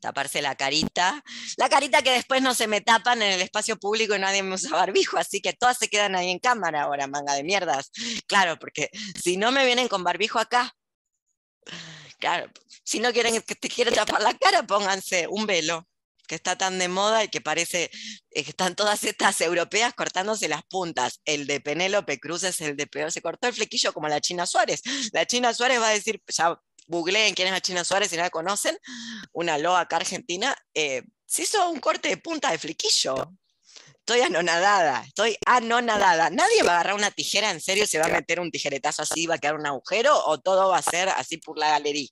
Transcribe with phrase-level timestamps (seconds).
[0.00, 1.22] taparse la carita,
[1.56, 4.54] la carita que después no se me tapan en el espacio público y nadie me
[4.54, 7.90] usa barbijo, así que todas se quedan ahí en cámara ahora, manga de mierdas.
[8.26, 8.90] Claro, porque
[9.22, 10.74] si no me vienen con barbijo acá,
[12.18, 12.50] claro,
[12.84, 15.86] si no quieren que te quieren tapar la cara, pónganse un velo
[16.26, 17.90] que está tan de moda y que parece
[18.30, 21.20] eh, que están todas estas europeas cortándose las puntas.
[21.24, 23.12] El de Penélope Cruz es el de peor.
[23.12, 24.82] Se cortó el flequillo como la China Suárez.
[25.12, 28.22] La China Suárez va a decir, ya googleen quién es la China Suárez si no
[28.22, 28.78] la conocen,
[29.32, 33.32] una loa acá argentina, eh, se hizo un corte de punta de flequillo.
[33.98, 36.30] Estoy anonadada, estoy anonadada.
[36.30, 39.26] Nadie va a agarrar una tijera en serio, se va a meter un tijeretazo así,
[39.26, 42.08] va a quedar un agujero o todo va a ser así por la galería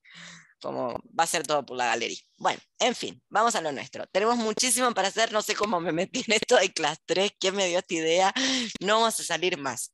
[0.65, 2.19] como va a ser todo por la galería.
[2.39, 4.07] Bueno, en fin, vamos a lo nuestro.
[4.07, 7.55] Tenemos muchísimo para hacer, no sé cómo me metí en esto de clase 3, quién
[7.55, 8.33] me dio esta idea,
[8.81, 9.93] no vamos a salir más.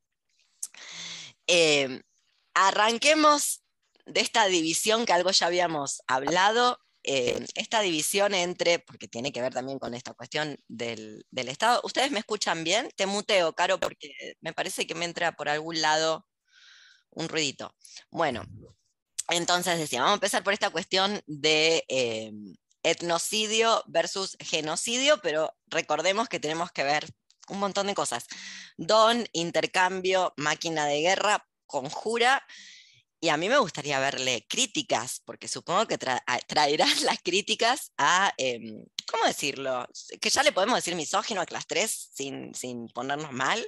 [1.48, 2.00] Eh,
[2.54, 3.59] arranquemos
[4.10, 9.40] de esta división que algo ya habíamos hablado, eh, esta división entre, porque tiene que
[9.40, 11.80] ver también con esta cuestión del, del, Estado.
[11.82, 12.90] ¿Ustedes me escuchan bien?
[12.94, 16.26] Te muteo, Caro, porque me parece que me entra por algún lado
[17.10, 17.74] un ruidito.
[18.10, 18.44] Bueno,
[19.28, 22.32] entonces decía, vamos a empezar por esta cuestión de eh,
[22.82, 27.06] etnocidio versus genocidio, pero recordemos que tenemos que ver
[27.48, 28.26] un montón de cosas.
[28.76, 32.44] Don, intercambio, máquina de guerra, conjura.
[33.22, 38.84] Y a mí me gustaría verle críticas, porque supongo que traerán las críticas a, em,
[39.10, 39.86] ¿cómo decirlo?
[40.20, 43.66] Que ya le podemos decir misógino a clase 3 sin, sin, ponernos mal,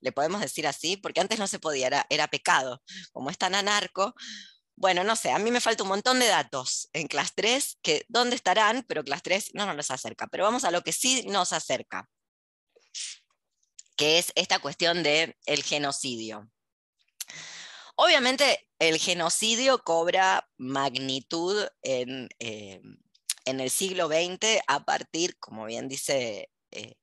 [0.00, 2.82] le podemos decir así, porque antes no se podía, era, pecado.
[3.12, 4.14] Como es tan anarco,
[4.74, 8.04] bueno, no sé, a mí me falta un montón de datos en clase 3, que
[8.08, 10.26] dónde estarán, pero clase 3 no nos acerca.
[10.26, 12.08] Pero vamos a lo que sí nos acerca,
[13.96, 16.50] que es esta cuestión del el genocidio.
[18.00, 22.80] Obviamente el genocidio cobra magnitud en, eh,
[23.44, 26.94] en el siglo XX a partir, como bien dice eh,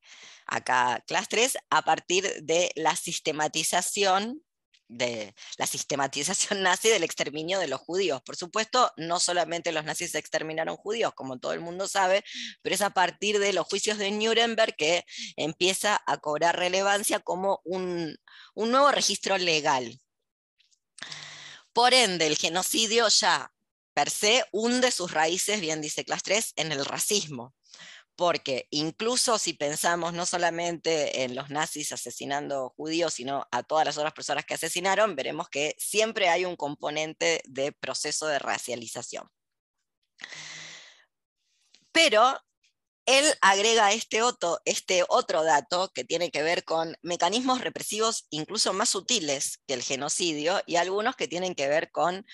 [0.47, 4.41] acá clase 3, a partir de la sistematización
[4.88, 8.22] de la sistematización nazi del exterminio de los judíos.
[8.22, 12.23] Por supuesto, no solamente los nazis exterminaron judíos, como todo el mundo sabe,
[12.61, 15.03] pero es a partir de los juicios de Nuremberg que
[15.35, 18.16] empieza a cobrar relevancia como un,
[18.53, 20.00] un nuevo registro legal.
[21.75, 23.52] Por ende, el genocidio ya
[23.94, 27.53] per se hunde sus raíces, bien dice Class 3, en el racismo
[28.16, 33.97] porque incluso si pensamos no solamente en los nazis asesinando judíos, sino a todas las
[33.97, 39.30] otras personas que asesinaron, veremos que siempre hay un componente de proceso de racialización.
[41.91, 42.40] Pero
[43.05, 48.73] él agrega este otro, este otro dato que tiene que ver con mecanismos represivos incluso
[48.73, 52.25] más sutiles que el genocidio y algunos que tienen que ver con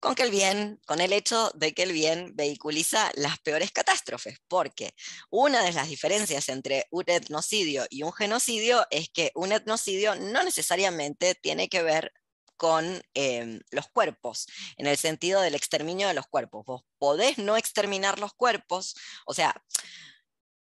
[0.00, 4.94] con el bien, con el hecho de que el bien vehiculiza las peores catástrofes, porque
[5.30, 10.44] una de las diferencias entre un etnocidio y un genocidio es que un etnocidio no
[10.44, 12.12] necesariamente tiene que ver
[12.58, 14.46] con em, los cuerpos,
[14.76, 16.66] en el sentido del exterminio de los cuerpos.
[16.66, 19.54] Vos podés no exterminar los cuerpos, o sea,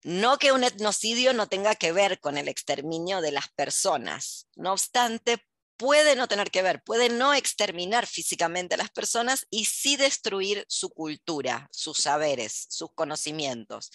[0.05, 4.49] no que un etnocidio no tenga que ver con el exterminio de las personas.
[4.57, 5.45] No obstante,
[5.83, 10.65] puede no tener que ver, puede no exterminar físicamente a las personas y sí destruir
[10.69, 13.91] su cultura, sus saberes, sus conocimientos.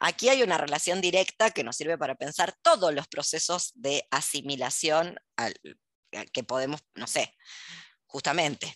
[0.00, 5.18] Aquí hay una relación directa que nos sirve para pensar todos los procesos de asimilación
[6.32, 7.36] que podemos, no sé,
[8.06, 8.74] justamente,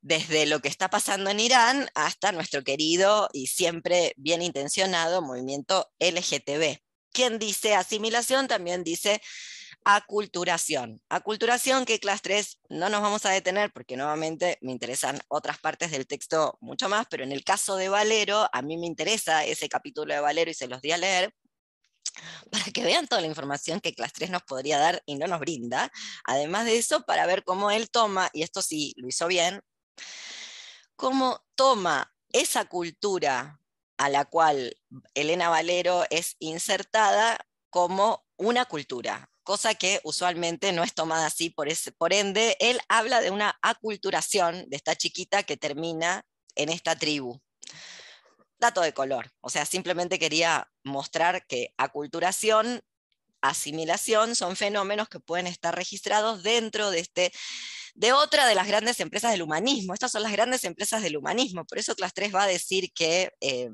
[0.00, 5.90] desde lo que está pasando en Irán hasta nuestro querido y siempre bien intencionado movimiento
[5.98, 6.78] LGTB.
[7.12, 9.20] Quien dice asimilación también dice
[9.84, 11.00] aculturación.
[11.08, 15.90] Aculturación que clase 3 no nos vamos a detener porque nuevamente me interesan otras partes
[15.90, 19.68] del texto mucho más, pero en el caso de Valero, a mí me interesa ese
[19.68, 21.32] capítulo de Valero y se los di a leer
[22.50, 25.40] para que vean toda la información que clase 3 nos podría dar y no nos
[25.40, 25.90] brinda.
[26.24, 29.62] Además de eso, para ver cómo él toma, y esto sí lo hizo bien,
[30.96, 33.60] cómo toma esa cultura
[33.98, 34.76] a la cual
[35.14, 37.38] Elena Valero es insertada
[37.70, 42.80] como una cultura, cosa que usualmente no es tomada así, por, ese, por ende, él
[42.88, 46.22] habla de una aculturación de esta chiquita que termina
[46.54, 47.40] en esta tribu.
[48.58, 52.82] Dato de color, o sea, simplemente quería mostrar que aculturación,
[53.40, 57.32] asimilación son fenómenos que pueden estar registrados dentro de este
[57.94, 59.92] de otra de las grandes empresas del humanismo.
[59.92, 61.64] Estas son las grandes empresas del humanismo.
[61.64, 63.70] Por eso Class 3 va a decir que eh,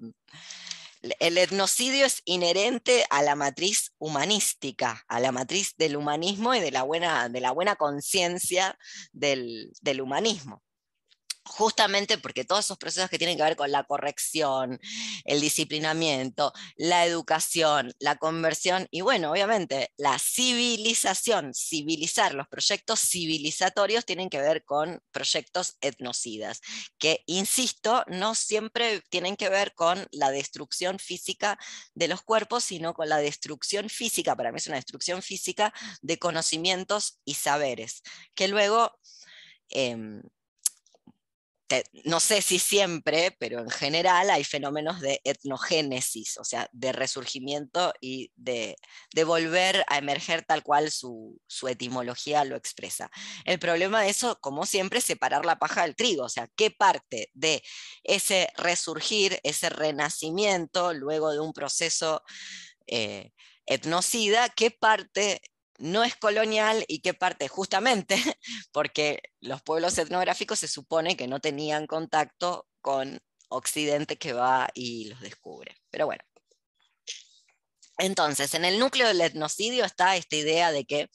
[1.19, 6.70] el etnocidio es inherente a la matriz humanística, a la matriz del humanismo y de
[6.70, 8.78] la buena, de la buena conciencia
[9.12, 10.62] del, humanismo.
[11.44, 14.81] Justamente porque todos esos procesos que tienen que ver con la corrección,
[15.25, 24.05] el disciplinamiento, la educación, la conversión y bueno, obviamente la civilización, civilizar, los proyectos civilizatorios
[24.05, 26.61] tienen que ver con proyectos etnocidas,
[26.99, 31.58] que, insisto, no siempre tienen que ver con la destrucción física
[31.94, 36.19] de los cuerpos, sino con la destrucción física, para mí es una destrucción física de
[36.19, 38.02] conocimientos y saberes,
[38.35, 38.99] que luego...
[41.74, 46.92] Em, no sé si siempre, pero en general hay fenómenos de etnogénesis, o sea, de
[46.92, 48.76] resurgimiento y de,
[49.24, 53.10] volver a emerger tal cual su, etimología lo expresa.
[53.44, 56.70] El problema de eso, como siempre, es separar la paja del trigo, o sea, qué
[56.70, 57.62] parte de
[58.04, 62.22] ese resurgir, ese renacimiento, luego de un proceso
[62.86, 63.32] eh,
[63.66, 65.40] etnocida, qué parte
[65.78, 68.16] no es colonial y qué parte, justamente
[68.72, 75.06] porque los pueblos etnográficos se supone que no tenían contacto con Occidente que va y
[75.06, 75.76] los descubre.
[75.90, 76.22] Pero bueno.
[77.96, 81.10] Entonces, en el núcleo del etnocidio está esta idea de que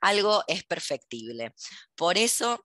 [0.00, 1.54] algo es perfectible.
[1.96, 2.64] Por eso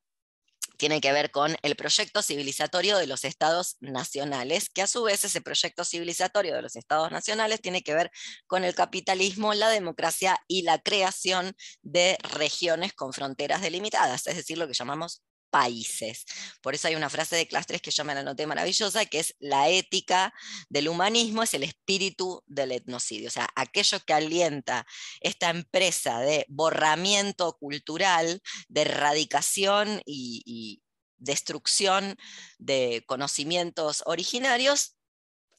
[0.78, 5.24] tiene que ver con el proyecto civilizatorio de los estados nacionales, que a su vez
[5.24, 8.12] ese proyecto civilizatorio de los estados nacionales tiene que ver
[8.48, 14.58] con el capitalismo, la democracia y la creación de regiones con fronteras delimitadas, es decir,
[14.58, 15.24] lo que llamamos
[15.56, 16.26] países.
[16.62, 19.36] Por eso hay una frase de Clastres que yo me la noté maravillosa, que es
[19.40, 20.34] la ética
[20.68, 24.86] del humanismo es el espíritu del etnocidio, o sea, aquello que alienta
[25.22, 30.84] esta empresa de borramiento cultural, de erradicación y, y
[31.20, 32.18] destrucción
[32.58, 34.98] de conocimientos originarios,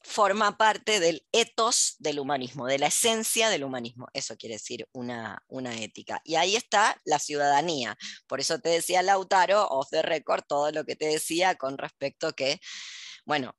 [0.07, 4.07] forma parte del ethos del humanismo, de la esencia del humanismo.
[4.13, 6.21] Eso quiere decir una, una, ética.
[6.23, 7.97] Y ahí está la ciudadanía.
[8.25, 12.31] Por eso te decía Lautaro, off the record, todo lo que te decía con respecto
[12.31, 12.59] que,
[13.25, 13.53] bueno,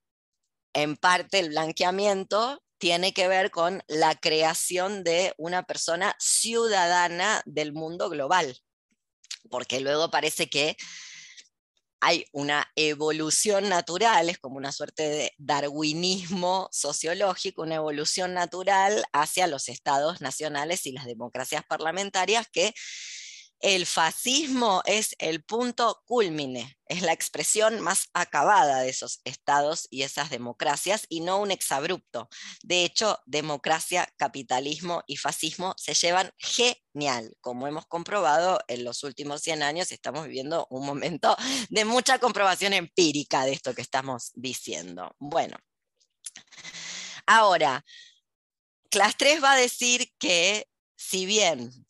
[0.73, 7.75] en parte el blanqueamiento tiene que ver con la creación de una persona ciudadana del
[7.75, 8.56] mundo global.
[9.50, 10.77] Porque luego parece que
[12.00, 19.47] hay una evolución natural, es como una suerte de darwinismo sociológico, una evolución natural hacia
[19.47, 22.75] los estados nacionales y las democracias parlamentarias que
[23.60, 30.02] el fascismo es el punto culmine, es la expresión más acabada de esos estados y
[30.02, 32.28] esas democracias y no un exabrupto.
[32.62, 37.37] De hecho, democracia, capitalismo y fascismo se llevan genial.
[37.40, 41.37] Como hemos comprobado en los últimos 100 años, estamos viviendo un momento
[41.69, 45.14] de mucha comprobación empírica de esto que estamos diciendo.
[45.19, 45.56] Bueno,
[47.26, 47.84] ahora,
[48.90, 50.66] Class 3 va a decir que
[50.96, 51.88] si bien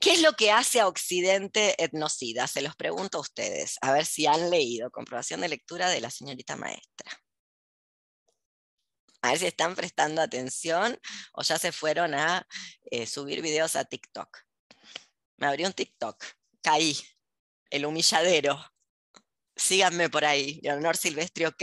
[0.00, 2.46] ¿Qué es lo que hace a Occidente etnocida?
[2.46, 4.90] Se los pregunto a ustedes, a ver si han leído.
[4.90, 7.20] Comprobación de lectura de la señorita maestra.
[9.20, 10.98] A ver si están prestando atención
[11.34, 12.46] o ya se fueron a
[12.90, 14.38] eh, subir videos a TikTok.
[15.36, 16.24] Me abrió un TikTok,
[16.62, 16.98] caí,
[17.68, 18.58] el humilladero.
[19.54, 21.62] Síganme por ahí, Leonor Silvestri, ok.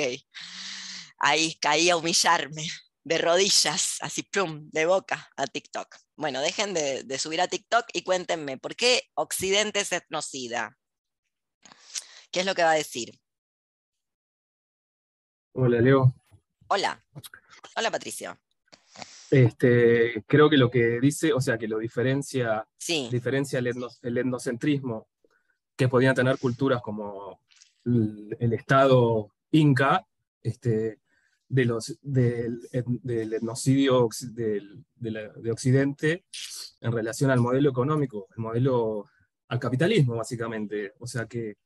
[1.18, 2.70] Ahí caí a humillarme
[3.04, 6.07] de rodillas, así plum, de boca a TikTok.
[6.18, 10.76] Bueno, dejen de, subir a TikTok y cuéntenme, ¿por qué Occidente es etnocida?
[12.32, 13.20] ¿Qué es lo que va a decir?
[15.54, 16.16] Hola, Leo.
[16.70, 17.06] Hola.
[17.76, 18.36] Hola, Patricio.
[19.30, 22.68] Este, creo que lo que dice, o sea, que lo diferencia,
[23.12, 25.10] diferencia el, etnocentrismo
[25.76, 27.44] que podían tener culturas como
[27.86, 30.04] el, el Estado inca,
[30.42, 31.00] este,
[31.50, 36.26] de los, del, del etnocidio de, Occidente
[36.82, 39.06] en relación al modelo económico, el modelo
[39.48, 40.94] al capitalismo, básicamente.
[41.00, 41.58] O sea que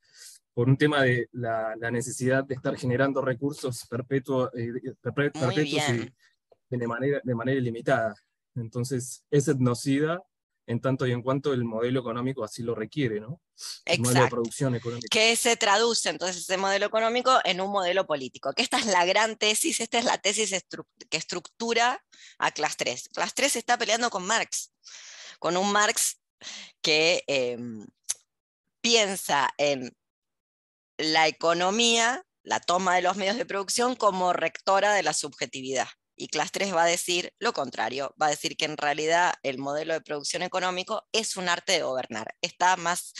[0.53, 4.71] por un tema de la, necesidad de estar generando recursos perpetuos eh,
[6.69, 8.15] y de manera, de manera ilimitada.
[8.55, 10.21] Entonces, es etnocida
[10.67, 13.41] en tanto y en cuanto el modelo económico así lo requiere, ¿no?
[13.85, 15.07] El modelo de producción económica.
[15.09, 18.53] Que se traduce entonces ese modelo económico en un modelo político.
[18.53, 20.51] Que esta es la gran tesis, esta es la tesis
[21.09, 22.03] que estructura
[22.37, 23.09] a Class 3.
[23.09, 24.73] Class 3 está peleando con Marx,
[25.39, 26.21] con un Marx
[26.81, 27.85] que em,
[28.81, 29.95] piensa en
[30.97, 35.87] la economía, la toma de los medios de producción como rectora de la subjetividad.
[36.21, 39.57] Y Class 3 va a decir lo contrario, va a decir que en realidad el
[39.57, 43.13] modelo de producción económico es un arte de gobernar, está más,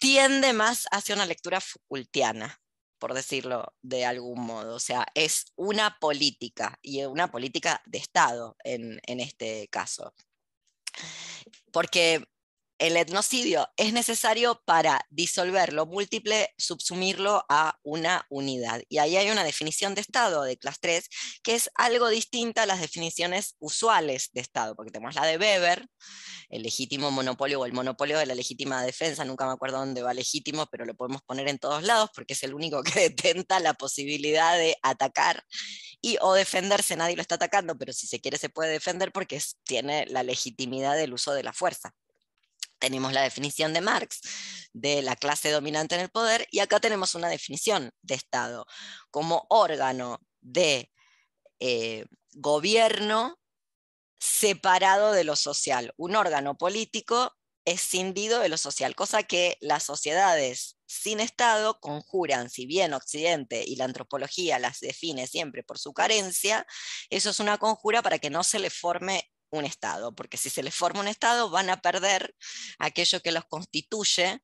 [0.00, 2.60] tiende más hacia una lectura Foucaultiana,
[2.98, 4.74] por decirlo de algún modo.
[4.74, 10.12] O sea, es una política y una política de Estado en, en este caso.
[11.70, 12.24] Porque
[12.78, 18.82] el etnocidio es necesario para disolver lo múltiple, subsumirlo a una unidad.
[18.88, 21.08] Y ahí hay una definición de Estado de clase 3
[21.42, 25.86] que es algo distinta a las definiciones usuales de Estado, porque tenemos la de Weber,
[26.50, 30.12] el legítimo monopolio o el monopolio de la legítima defensa, nunca me acuerdo dónde va
[30.12, 33.74] legítimo, pero lo podemos poner en todos lados porque es el único que detenta la
[33.74, 35.44] posibilidad de atacar
[36.00, 39.40] y o defenderse, nadie lo está atacando, pero si se quiere se puede defender porque
[39.64, 41.94] tiene la legitimidad del uso de la fuerza
[42.84, 44.20] tenemos la definición de Marx
[44.74, 48.66] de la clase dominante en el poder y acá tenemos una definición de Estado.
[49.10, 50.92] Como órgano de
[51.60, 53.38] eh, gobierno
[54.20, 57.32] separado de lo social, un órgano político
[57.64, 63.76] escindido de lo social, cosa que las sociedades sin Estado conjuran, si bien Occidente y
[63.76, 66.66] la antropología las define siempre por su carencia,
[67.08, 70.62] eso es una conjura para que no se le forme un Estado, porque si se
[70.62, 72.34] les forma un Estado van a perder
[72.78, 74.40] aquello que los constituye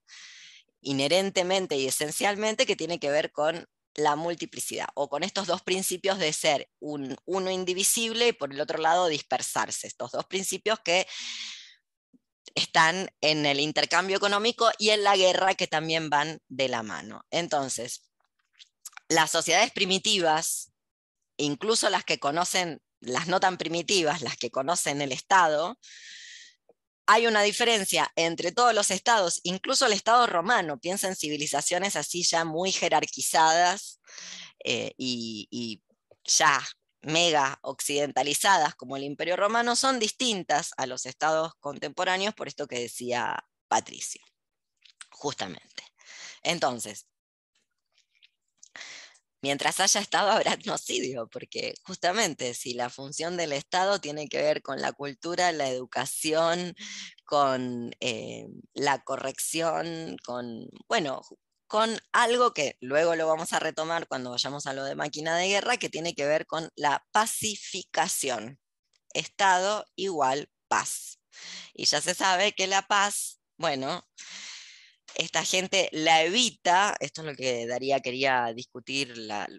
[0.80, 6.18] inherentemente y esencialmente, que tiene que ver con la multiplicidad, o con estos dos principios
[6.18, 11.06] de ser un, uno indivisible y por el otro lado dispersarse, estos dos principios que
[12.54, 17.24] están en el intercambio económico y en la guerra que también van de la mano.
[17.30, 18.10] Entonces,
[19.08, 20.72] las sociedades primitivas,
[21.36, 25.78] incluso las que conocen las no tan primitivas, las que conocen el Estado,
[27.12, 32.22] hay una diferencia entre todos los estados, incluso el Estado romano, piensa en civilizaciones así
[32.22, 34.00] ya muy jerarquizadas
[34.64, 35.82] eh, y,
[36.22, 36.62] ya
[37.02, 42.78] mega occidentalizadas como el Imperio Romano, son distintas a los estados contemporáneos, por esto que
[42.78, 44.22] decía Patricio,
[45.10, 45.82] justamente.
[46.44, 47.08] Entonces,
[49.42, 54.62] mientras haya Estado habrá etnocidio, porque justamente si la función del Estado tiene que ver
[54.62, 56.74] con la cultura, la educación,
[57.24, 61.22] con eh, la corrección, con, bueno,
[61.66, 65.48] con algo que luego lo vamos a retomar cuando vayamos a lo de máquina de
[65.48, 68.58] guerra, que tiene que ver con la pacificación.
[69.14, 71.20] Estado igual paz.
[71.74, 74.04] Y ya se sabe que la paz, bueno,
[75.14, 79.14] esta gente la evita, esto es lo que Daría quería discutir,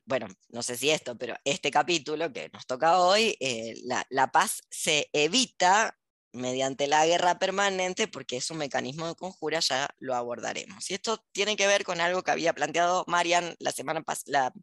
[0.05, 4.61] bueno, no sé si esto, pero este capítulo que nos toca hoy, eh, la, paz
[4.69, 5.97] se evita
[6.33, 10.89] mediante la guerra permanente porque es un mecanismo de conjura, ya lo abordaremos.
[10.89, 14.53] Y esto tiene que ver con algo que había planteado Marian la semana pasada,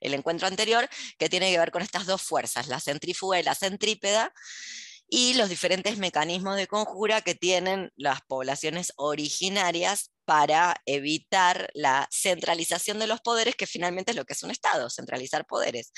[0.00, 0.88] el encuentro anterior,
[1.18, 4.32] que tiene que ver con estas dos fuerzas, la centrífuga y la centrípeda,
[5.08, 12.98] y los diferentes mecanismos de conjura que tienen las poblaciones originarias para evitar la centralización
[12.98, 15.92] de los poderes, que finalmente es lo que es un Estado, centralizar poderes.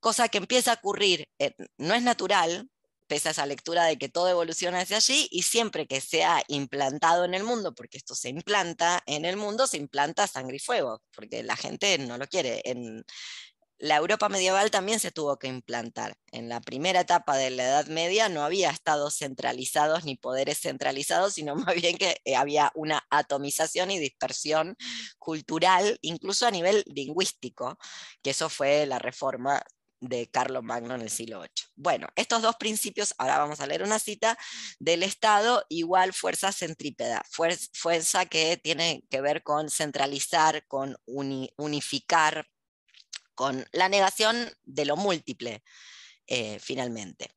[0.00, 1.28] Cosa que empieza a ocurrir,
[1.78, 2.68] no es natural,
[3.06, 7.24] pese a esa lectura de que todo evoluciona hacia allí, y siempre que sea implantado
[7.24, 11.02] en el mundo, porque esto se implanta en el mundo, se implanta sangre y fuego,
[11.14, 12.62] porque la gente no lo quiere.
[13.80, 16.14] La Europa medieval también se tuvo que implantar.
[16.32, 21.34] En la primera etapa de la Edad Media no había estados centralizados ni poderes centralizados,
[21.34, 24.76] sino más bien que eh, había una atomización y dispersión
[25.18, 27.78] cultural, incluso a nivel lingüístico,
[28.22, 29.62] que eso fue la reforma
[30.00, 31.50] de Carlos Magno en el siglo VIII.
[31.74, 34.38] Bueno, estos dos principios, ahora vamos a leer una cita,
[34.78, 37.22] del Estado igual fuerza centrípeda,
[37.72, 42.46] fuerza que tiene que ver con centralizar, con unificar
[43.40, 45.64] con la negación de lo múltiple,
[46.26, 47.30] eh, finalmente,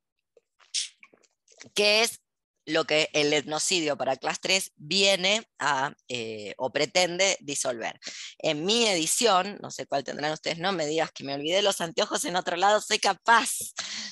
[1.74, 2.20] que es
[2.66, 8.02] lo que el etnocidio para clase 3 viene a eh, o pretende disolver.
[8.38, 11.80] En mi edición, no sé cuál tendrán ustedes, no me digas que me olvidé los
[11.80, 13.52] anteojos en otro lado, soy capaz,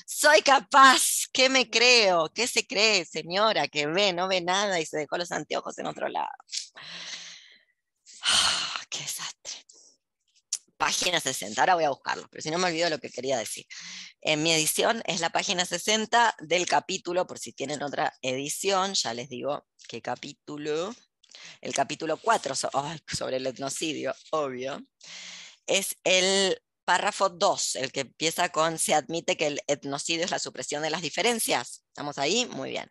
[0.06, 2.30] soy capaz, ¿qué me creo?
[2.34, 5.88] ¿Qué se cree, señora, que ve, no ve nada y se dejó los anteojos en
[5.88, 6.30] otro lado?
[8.22, 9.71] Ah, ¡Qué desastre!
[10.82, 13.64] Página 60, ahora voy a buscarlo, pero si no me olvido lo que quería decir.
[14.20, 19.14] En mi edición es la página 60 del capítulo, por si tienen otra edición, ya
[19.14, 20.92] les digo qué capítulo,
[21.60, 24.84] el capítulo 4 sobre el etnocidio, obvio,
[25.68, 26.60] es el
[26.92, 30.90] párrafo 2, el que empieza con se admite que el etnocidio es la supresión de
[30.90, 31.86] las diferencias.
[31.88, 32.44] ¿Estamos ahí?
[32.52, 32.90] Muy bien.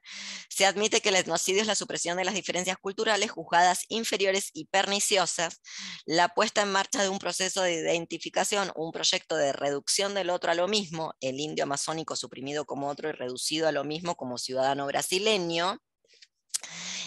[0.50, 4.66] Se admite que el etnocidio es la supresión de las diferencias culturales juzgadas inferiores y
[4.66, 5.62] perniciosas,
[6.06, 10.50] la puesta en marcha de un proceso de identificación, un proyecto de reducción del otro
[10.50, 14.40] a lo mismo, el indio amazónico suprimido como otro y reducido a lo mismo como
[14.40, 15.78] ciudadano brasileño,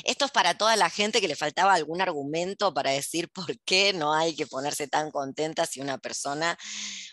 [0.04, 3.92] Esto es para toda la gente que le faltaba algún argumento para decir por qué
[3.92, 6.58] no hay que ponerse tan contenta si una persona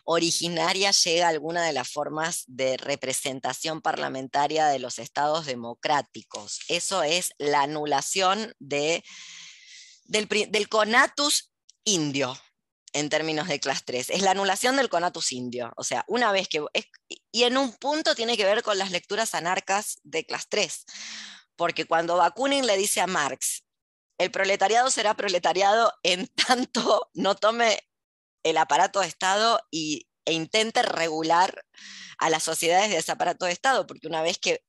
[0.04, 6.60] originaria llega a alguna de las formas de representación parlamentaria de los estados democráticos.
[6.68, 9.04] Eso es la anulación de,
[10.06, 11.52] del, conatus
[11.84, 12.38] indio,
[12.94, 14.10] en términos de clase 3.
[14.10, 15.72] Es la anulación del conatus indio.
[15.78, 16.64] O sea, una vez que...
[17.32, 20.86] y en un punto tiene que ver con las lecturas anarcas de clase 3.
[21.62, 23.66] Porque cuando Bakunin le dice a Marx,
[24.18, 27.88] el proletariado será proletariado en tanto no tome
[28.42, 31.64] el aparato de Estado y, e intente regular
[32.18, 34.66] a las sociedades de ese aparato de Estado, porque una vez que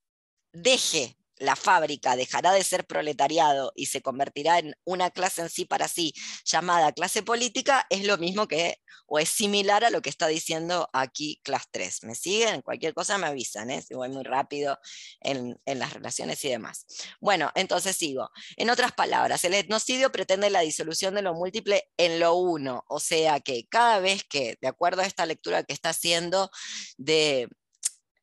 [0.53, 5.65] deje la fábrica dejará de ser proletariado y se convertirá en una clase en sí
[5.65, 10.11] para sí llamada clase política, es lo mismo que, o es similar a lo que
[10.11, 12.05] está diciendo aquí clase 3.
[12.05, 12.63] ¿Me siguen?
[12.63, 13.83] Cualquier cosa me avisan, ¿eh?
[13.83, 14.79] si voy muy rápido
[15.21, 16.87] en, en las relaciones y demás.
[17.21, 18.31] Bueno, entonces sigo.
[18.57, 23.01] En otras palabras, el etnocidio pretende la disolución de lo múltiple en lo uno, o
[23.01, 26.51] sea que cada vez que, de acuerdo a esta lectura que está haciendo
[26.99, 27.49] de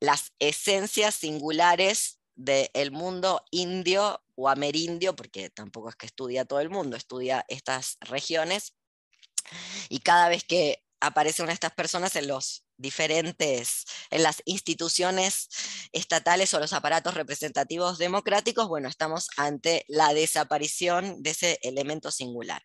[0.00, 6.70] las esencias singulares del mundo indio o amerindio, porque tampoco es que estudia todo el
[6.70, 8.74] mundo, estudia estas regiones,
[9.88, 15.48] y cada vez que aparecen estas personas en los diferentes, en las instituciones
[15.92, 22.62] estatales o los aparatos representativos democráticos, bueno, estamos ante la desaparición de ese elemento singular.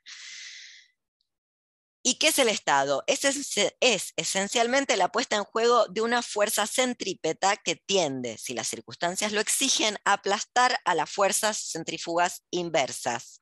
[2.07, 3.03] ¿Y qué es el Estado?
[3.07, 8.67] Es, es, esencialmente la puesta en juego de una fuerza centrípeta que tiende, si las
[8.67, 13.41] circunstancias lo exigen, a aplastar a las fuerzas centrífugas inversas.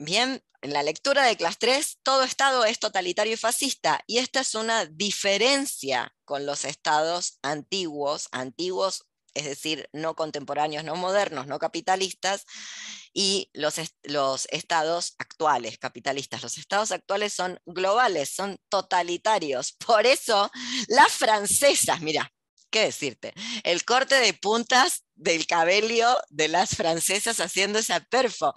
[0.00, 4.40] Bien, en la lectura de clase 3, todo Estado es totalitario y fascista, y esta
[4.40, 11.58] es una diferencia con los estados antiguos, antiguos, es decir, no contemporáneos, no modernos, no
[11.58, 12.46] capitalistas,
[13.12, 16.42] y los, los estados actuales, capitalistas.
[16.42, 19.72] Los estados actuales son globales, son totalitarios.
[19.72, 20.50] Por eso
[20.88, 22.32] las francesas, mira,
[22.74, 23.32] ¿qué decirte?
[23.62, 28.52] El corte de puntas del cabello de las francesas haciendo esa perfo.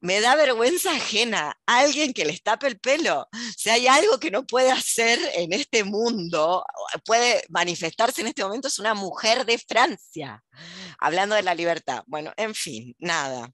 [0.00, 1.60] Me da vergüenza ajena.
[1.66, 3.28] Alguien que les tape el pelo.
[3.58, 6.64] Si hay algo que no puede hacer en este mundo,
[7.04, 10.42] puede manifestarse en este momento, es una mujer de Francia.
[10.98, 12.02] Hablando de la libertad.
[12.06, 13.52] Bueno, en fin, nada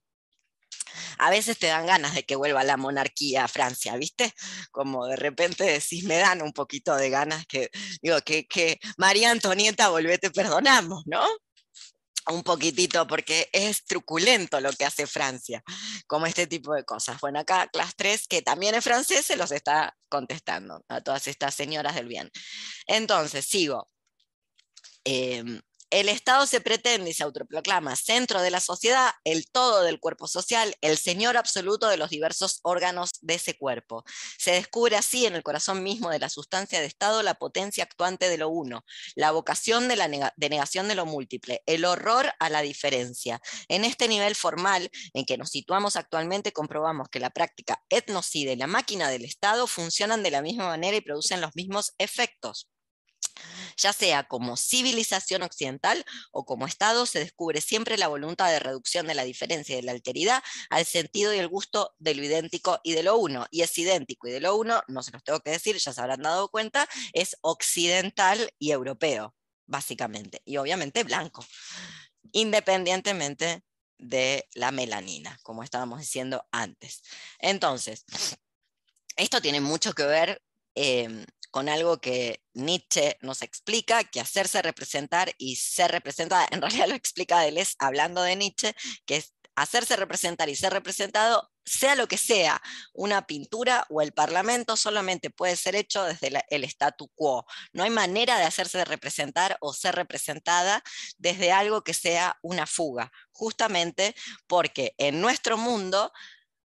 [1.17, 4.33] a veces te dan ganas de que vuelva la monarquía a Francia, ¿viste?
[4.71, 7.69] Como de repente decís, me dan un poquito de ganas que,
[8.01, 11.25] digo, que, María Antonieta, volvete, perdonamos, ¿no?
[12.29, 15.63] un poquitito, porque es truculento lo que hace Francia,
[16.07, 17.19] como este tipo de cosas.
[17.21, 21.55] Bueno, acá Class 3, que también es francés, se los está contestando a todas estas
[21.55, 22.29] señoras del bien.
[22.85, 23.87] Entonces, sigo.
[25.05, 29.99] Em, el Estado se pretende y se autoproclama centro de la sociedad, el todo del
[29.99, 34.03] cuerpo social, el señor absoluto de los diversos órganos de ese cuerpo.
[34.37, 38.29] Se descubre así en el corazón mismo de la sustancia de Estado la potencia actuante
[38.29, 38.83] de lo uno,
[39.15, 43.41] la vocación de la denegación de lo múltiple, el horror a la diferencia.
[43.69, 48.57] En este nivel formal en que nos situamos actualmente comprobamos que la práctica etnocide y
[48.57, 52.67] la máquina del Estado funcionan de la misma manera y producen los mismos efectos
[53.77, 59.07] ya sea como civilización occidental o como Estado, se descubre siempre la voluntad de reducción
[59.07, 62.79] de la diferencia y de la alteridad al sentido y el gusto de lo idéntico
[62.83, 63.47] y de lo uno.
[63.51, 66.01] Y es idéntico y de lo uno, no se los tengo que decir, ya se
[66.01, 70.41] habrán dado cuenta, es occidental y europeo, básicamente.
[70.45, 71.45] Y obviamente blanco,
[72.31, 73.63] independientemente
[73.99, 77.01] de la melanina, como estábamos diciendo antes.
[77.39, 78.05] Entonces,
[79.15, 80.41] esto tiene mucho que ver
[80.75, 81.25] em,
[81.57, 86.93] con algo que Nietzsche nos explica, que hacerse representar y ser representada, en realidad lo
[86.93, 88.75] explica Deleuze hablando de Nietzsche,
[89.07, 92.61] que es hacerse representar y ser representado, sea lo que sea,
[92.93, 97.43] una pintura o el parlamento, solamente puede ser hecho desde el statu quo.
[97.73, 100.83] No hay manera de hacerse representar o ser representada
[101.17, 104.13] desde algo que sea una fuga, justamente
[104.45, 106.13] porque en nuestro mundo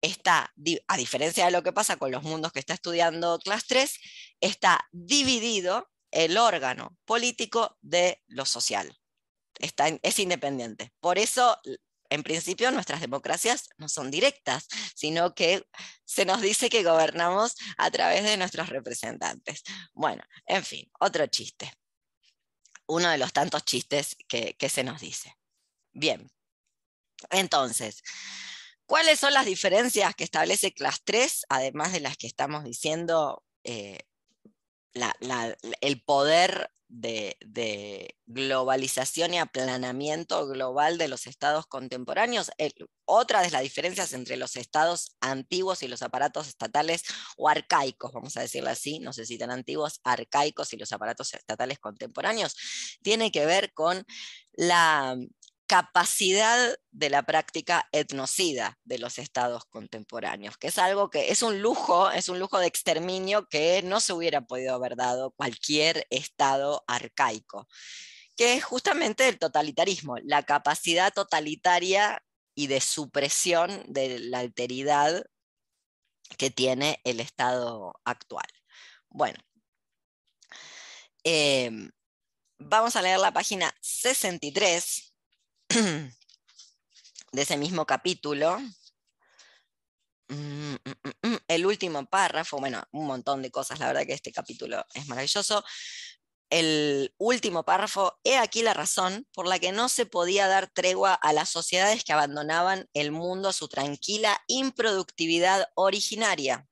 [0.01, 0.53] está,
[0.87, 3.99] a diferencia de lo que pasa con los mundos que está estudiando Class 3,
[4.39, 8.97] está dividido el órgano político de lo social.
[9.59, 10.93] Está, es independiente.
[10.99, 11.59] Por eso,
[12.09, 15.65] en principio, nuestras democracias no son directas, sino que
[16.05, 19.63] se nos dice que gobernamos a través de nuestros representantes.
[19.93, 21.71] Bueno, en fin, otro chiste.
[22.87, 25.35] Uno de los tantos chistes que se nos dice.
[25.91, 26.27] Bien,
[27.29, 28.01] entonces,
[28.89, 33.99] ¿Cuáles son las diferencias que establece Class 3, además de las que estamos diciendo eh,
[35.81, 37.37] el poder de,
[38.25, 42.49] globalización y aplanamiento global de los estados contemporáneos.
[43.05, 47.03] otra de las diferencias entre los estados antiguos y los aparatos estatales
[47.37, 51.35] o arcaicos, vamos a decirlo así, no sé si tan antiguos, arcaicos y los aparatos
[51.35, 52.55] estatales contemporáneos,
[53.03, 54.03] tiene que ver con
[54.53, 55.15] la
[55.69, 61.61] capacidad de la práctica etnocida de los estados contemporáneos, que es algo que es un
[61.61, 66.83] lujo, es un lujo de exterminio que no se hubiera podido haber dado cualquier estado
[66.87, 67.67] arcaico,
[68.35, 72.23] que es justamente el totalitarismo, la capacidad totalitaria
[72.55, 75.23] y de supresión de la alteridad
[76.39, 78.47] que tiene el estado actual.
[79.09, 79.37] Bueno,
[81.23, 81.91] em,
[82.57, 85.08] vamos a leer la página 63
[87.31, 88.59] de ese mismo capítulo,
[90.29, 94.31] mm, mm, mm, el último párrafo, bueno, un montón de cosas, la verdad que este
[94.31, 95.63] capítulo es maravilloso.
[96.49, 101.13] El último párrafo, he aquí la razón por la que no se podía dar tregua
[101.13, 106.67] a las sociedades que abandonaban el mundo a su tranquila improductividad originaria.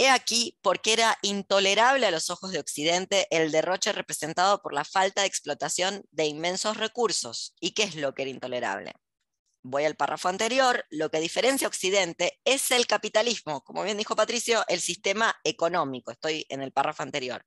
[0.00, 4.84] He aquí porque era intolerable a los ojos de Occidente el derroche representado por la
[4.84, 7.56] falta de explotación de inmensos recursos.
[7.58, 8.92] ¿Y qué es lo que era intolerable?
[9.64, 14.14] Voy al párrafo anterior, lo que diferencia a Occidente es el capitalismo, como bien dijo
[14.14, 17.44] Patricio, el sistema económico, estoy en el párrafo anterior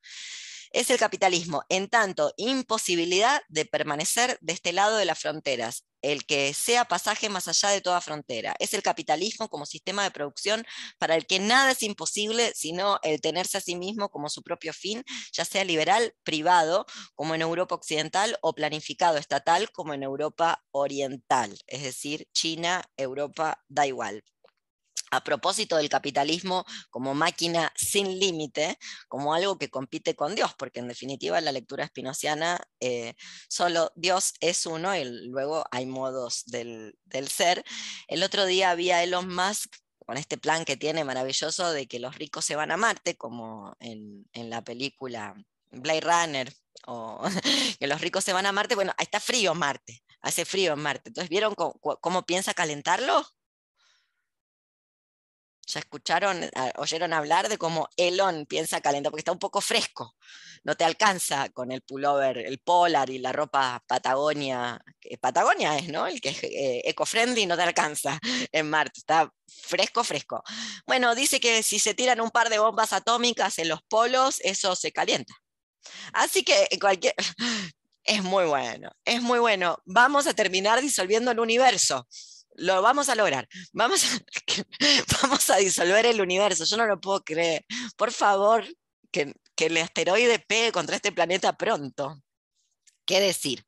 [0.72, 6.26] es el capitalismo, en tanto imposibilidad de permanecer de este lado de las fronteras, el
[6.26, 8.56] que sea pasaje más allá de toda frontera.
[8.60, 10.66] Es el capitalismo como sistema de producción
[10.98, 14.74] para el que nada es imposible, sino el tenerse a sí mismo como su propio
[14.74, 20.64] fin, ya sea liberal, privado, como en Europa Occidental, o planificado estatal, como en Europa
[20.72, 21.58] Oriental.
[21.68, 24.24] Es decir, China, Europa, da igual
[25.12, 30.80] a propósito del capitalismo como máquina sin límite, como algo que compite con Dios, porque
[30.80, 33.14] en definitiva en la lectura espinociana eh,
[33.50, 36.96] solo Dios es uno y luego hay modos del,
[37.30, 37.64] ser.
[38.08, 42.16] El otro día había Elon Musk con este plan que tiene maravilloso de que los
[42.18, 45.36] ricos se van a Marte, como en, la película
[45.70, 46.54] Blade Runner,
[46.88, 47.22] o
[47.80, 51.10] que los ricos se van a Marte, bueno, está frío Marte, hace frío en Marte.
[51.10, 53.26] Entonces, ¿vieron cómo piensa calentarlo?
[55.72, 60.16] Ya escucharon, oyeron hablar de cómo Elon piensa calentar, porque está un poco fresco,
[60.64, 64.84] no te alcanza con el pullover, el polar y la ropa Patagonia,
[65.20, 66.08] Patagonia es, ¿no?
[66.08, 68.20] El que es eh, eco-friendly no te alcanza
[68.52, 70.44] en Marte, está fresco, fresco.
[70.86, 74.76] Bueno, dice que si se tiran un par de bombas atómicas en los polos, eso
[74.76, 75.34] se calienta.
[76.14, 77.16] Así que cualquier...
[78.04, 79.78] Es muy bueno, es muy bueno.
[79.86, 82.08] Vamos a terminar disolviendo el universo
[82.56, 83.48] lo vamos a lograr.
[83.74, 84.20] Vamos a,
[85.22, 86.66] vamos a disolver el universo.
[86.66, 87.66] Yo no lo puedo creer.
[87.98, 88.66] Por favor,
[89.12, 92.22] que, que el asteroide pegue contra este planeta pronto.
[93.06, 93.66] ¿Qué decir?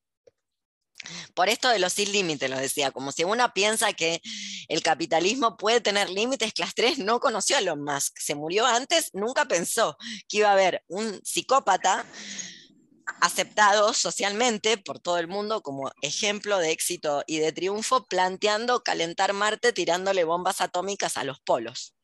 [1.33, 4.21] Por esto de los sin límites, lo decía, como si uno piensa que
[4.67, 9.09] el capitalismo puede tener límites, Class 3 no conoció a Elon Musk, se murió antes,
[9.13, 9.97] nunca pensó
[10.29, 12.05] que iba a haber un psicópata
[13.21, 19.33] aceptado socialmente por todo el mundo como ejemplo de éxito y de triunfo, planteando calentar
[19.33, 21.95] Marte tirándole bombas atómicas a los polos.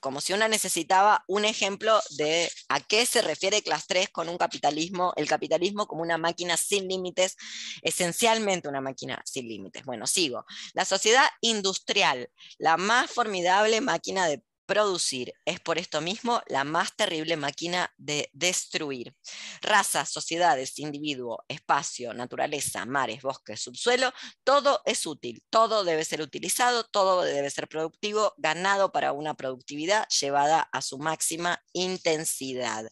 [0.00, 4.36] Como si una necesitaba un ejemplo de a qué se refiere Class 3 con un
[4.36, 7.36] capitalismo, el capitalismo como una máquina sin límites,
[7.82, 9.84] esencialmente una máquina sin límites.
[9.84, 10.44] Bueno, sigo.
[10.74, 12.28] La sociedad industrial,
[12.58, 18.30] la más formidable máquina de producir es por esto mismo la más terrible máquina de
[18.32, 19.14] destruir.
[19.60, 24.12] Razas, sociedades, individuo, espacio, naturaleza, mares, bosques, subsuelo,
[24.44, 30.06] todo es útil, todo debe ser utilizado, todo debe ser productivo, ganado para una productividad
[30.08, 32.88] llevada a su máxima intensidad.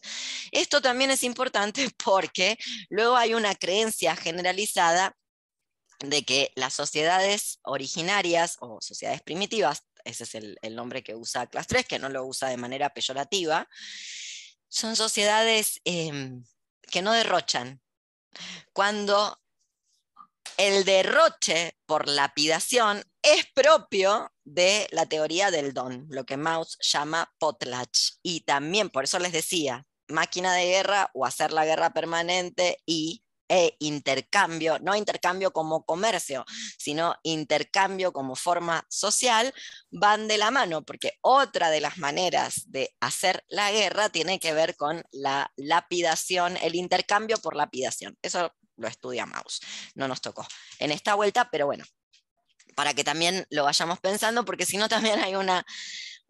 [0.51, 2.57] Esto también es importante porque
[2.89, 5.15] luego hay una creencia generalizada
[5.99, 11.67] de que las sociedades originarias o sociedades primitivas ese es el, nombre que usa Class
[11.67, 13.67] 3, que no lo usa de manera peyorativa,
[14.67, 16.43] son sociedades em,
[16.89, 17.81] que no derrochan.
[18.73, 19.37] Cuando
[20.57, 27.33] el derroche por lapidación es propio de la teoría del don, lo que Maus llama
[27.39, 28.11] potlatch.
[28.21, 33.23] Y también, por eso les decía, máquina de guerra o hacer la guerra permanente y
[33.51, 36.45] e intercambio, no intercambio como comercio,
[36.77, 39.53] sino intercambio como forma social,
[39.89, 44.53] van de la mano, porque otra de las maneras de hacer la guerra tiene que
[44.53, 48.17] ver con la lapidación, el intercambio por lapidación.
[48.21, 49.59] Eso lo estudia Maus,
[49.95, 50.47] no nos tocó
[50.79, 51.83] en esta vuelta, pero bueno,
[52.73, 55.65] para que también lo vayamos pensando, porque si no también hay una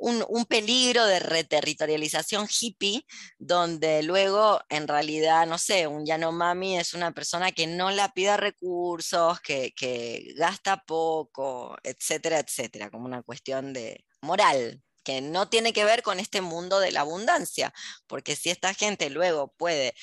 [0.01, 3.05] un, peligro de reterritorialización hippie,
[3.37, 8.37] donde luego en realidad, no sé, un Yanomami es una persona que no la pida
[8.37, 15.73] recursos, que, que gasta poco, etcétera, etcétera, como una cuestión de moral, que no tiene
[15.73, 17.73] que ver con este mundo de la abundancia,
[18.07, 19.93] porque si esta gente luego puede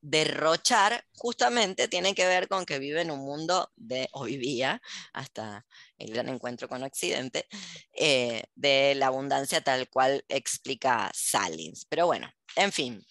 [0.00, 4.80] derrochar, justamente tiene que ver con que vive en un mundo de, o vivía
[5.12, 5.66] hasta
[5.98, 7.46] el gran encuentro con Occidente,
[7.92, 11.86] eh, de la abundancia tal cual explica Salins.
[11.88, 13.06] Pero bueno, en fin.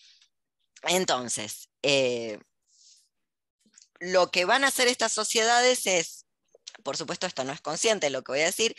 [0.84, 2.40] Entonces, eh,
[4.00, 6.26] lo que van a hacer estas sociedades es,
[6.84, 8.76] por supuesto esto no es consciente lo que voy a decir,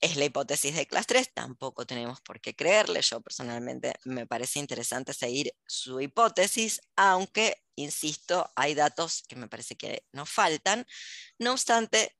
[0.00, 3.02] es la hipótesis de clase 3, tampoco tenemos por qué creerle.
[3.02, 9.76] Yo personalmente me parece interesante seguir su hipótesis, aunque, insisto, hay datos que me parece
[9.76, 10.86] que nos faltan.
[11.38, 12.16] No obstante,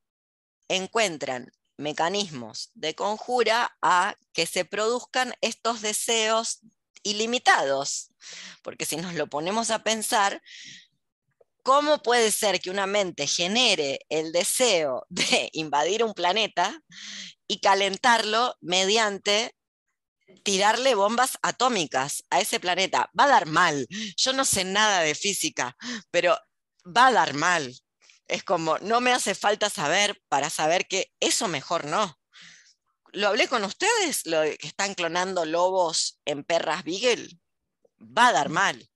[0.68, 6.60] encuentran mecanismos de conjura a que se produzcan estos deseos
[7.04, 8.10] ilimitados,
[8.62, 10.42] porque si nos lo ponemos a pensar,
[11.68, 16.80] ¿cómo puede ser que una mente genere el deseo de invadir un planeta
[17.46, 19.54] y calentarlo mediante
[20.44, 23.10] tirarle bombas atómicas a ese planeta?
[23.18, 23.86] Va a dar mal.
[24.16, 25.76] Yo no sé nada de física,
[26.10, 26.38] pero
[26.86, 27.70] va a dar mal.
[28.28, 32.18] Es como, no me hace falta saber para saber que eso mejor no.
[33.12, 37.28] Lo hablé con ustedes, lo que están clonando lobos en perras Beagle.
[38.00, 38.88] Va a dar mal,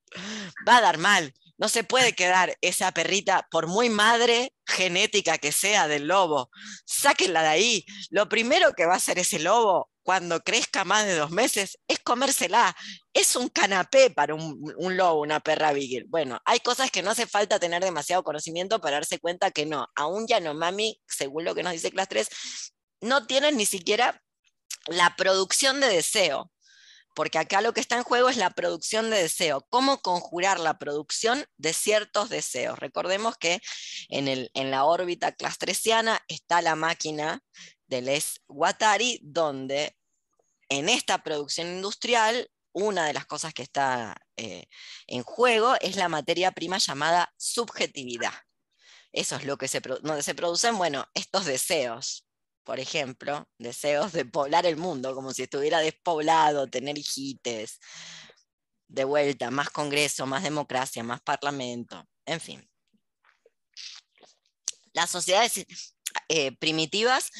[0.67, 1.35] va a dar mal.
[1.63, 6.51] No se puede quedar esa perrita, por muy madre genética que sea del lobo.
[6.87, 7.87] Sáquenla de ahí.
[8.11, 12.01] Lo primero que va a hacer ese lobo cuando crezca más de dos meses es
[12.01, 12.75] comérsela.
[13.13, 16.07] Es un canapé para un, lobo, una perra beagle.
[16.09, 19.87] Bueno, hay cosas que no hace falta tener demasiado conocimiento para darse cuenta que no.
[19.95, 22.29] Aún ya no, mami, según lo que nos dice Class 3,
[23.03, 24.21] no tienen ni siquiera
[24.89, 26.52] la producción de deseo
[27.15, 30.79] porque acá lo que está en juego es la producción de deseo, cómo conjurar la
[30.79, 32.79] producción de ciertos deseos.
[32.79, 33.61] Recordemos que
[34.09, 37.43] en, el, en la órbita clastresiana está la máquina
[37.87, 39.97] del Les Guattari, donde
[40.69, 44.65] en esta producción industrial una de las cosas que está eh,
[45.07, 48.33] en juego es la materia prima llamada subjetividad.
[49.13, 52.27] Eso es lo que se, donde se producen, bueno, estos deseos
[52.65, 57.81] por ejemplo, deseos de poblar el mundo, como si estuviera despoblado, tener hijites,
[58.89, 62.69] de vuelta, más congreso, más democracia, más parlamento, en fin.
[64.93, 65.67] Las sociedades
[66.29, 67.31] eh, primitivas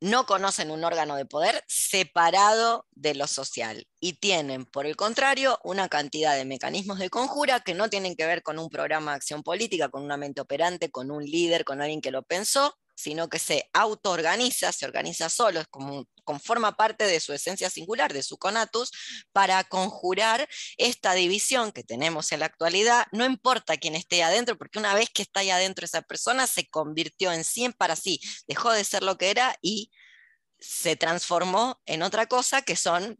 [0.00, 5.58] no conocen un órgano de poder separado de lo social y tienen, por el contrario,
[5.64, 9.16] una cantidad de mecanismos de conjura que no tienen que ver con un programa de
[9.16, 13.28] acción política, con una mente operante, con un líder, con alguien que lo pensó, sino
[13.28, 18.22] que se autoorganiza, se organiza solo, es como, conforma parte de su esencia singular, de
[18.22, 18.90] su conatus,
[19.32, 24.78] para conjurar esta división que tenemos en la actualidad, no importa quién esté adentro, porque
[24.78, 28.72] una vez que está ahí adentro esa persona se convirtió en 100 para sí, dejó
[28.72, 29.92] de ser lo que era y
[30.58, 33.18] se transformó en otra cosa que son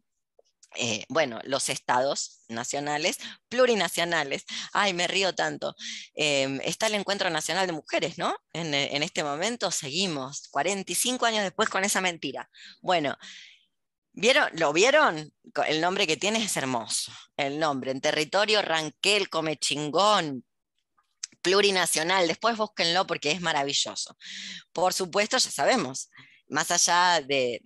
[0.78, 4.44] eh, bueno, los estados nacionales, plurinacionales.
[4.72, 5.74] Ay, me río tanto.
[6.14, 8.36] Em, está el Encuentro Nacional de Mujeres, ¿no?
[8.52, 12.50] En, eh, este momento seguimos, 45 años después con esa mentira.
[12.80, 13.16] Bueno,
[14.12, 14.48] ¿vieron?
[14.54, 15.32] ¿Lo vieron?
[15.66, 17.12] El nombre que tiene es hermoso.
[17.36, 20.44] El nombre, en territorio Ranquel, come chingón,
[21.42, 22.28] plurinacional.
[22.28, 24.16] Después búsquenlo porque es maravilloso.
[24.72, 26.10] Por supuesto, ya sabemos,
[26.48, 27.60] más allá de,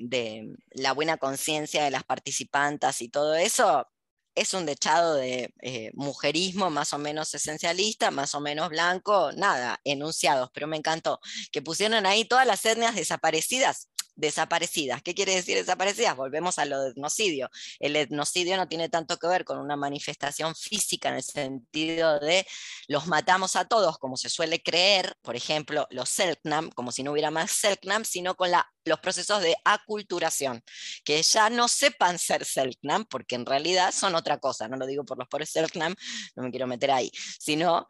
[0.71, 3.87] la buena conciencia de las participantes y todo eso,
[4.35, 9.81] es un dechado de eh, mujerismo más o menos esencialista, más o menos blanco, nada,
[9.85, 11.21] enunciados, pero me encantó
[11.53, 13.90] que pusieron ahí todas las etnias desaparecidas
[14.21, 15.03] desaparecidas.
[15.03, 16.17] ¿Qué quiere decir desaparecidas?
[16.17, 17.51] Volvemos a lo de etnocidio.
[17.79, 22.47] El etnocidio no tiene tanto que ver con una manifestación física en el sentido de
[22.89, 27.13] los matamos a todos, como se suele creer, por ejemplo, los Selknam, como si no
[27.13, 28.51] hubiera más Selknam, sino con
[28.85, 30.63] los procesos de aculturación,
[31.05, 35.05] que ya no sepan ser Selknam, porque en realidad son otra cosa, no lo digo
[35.05, 35.95] por los pobres Selknam,
[36.37, 37.87] no me quiero meter ahí, sino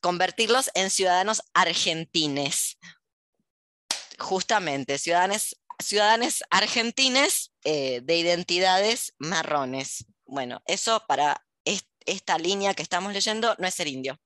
[0.00, 2.78] convertirlos en ciudadanos argentines,
[4.18, 10.06] justamente, ciudadanos ciudadanos argentines eh, de identidades marrones.
[10.26, 11.44] Bueno, eso para
[12.06, 14.18] esta línea que estamos leyendo no es ser indio.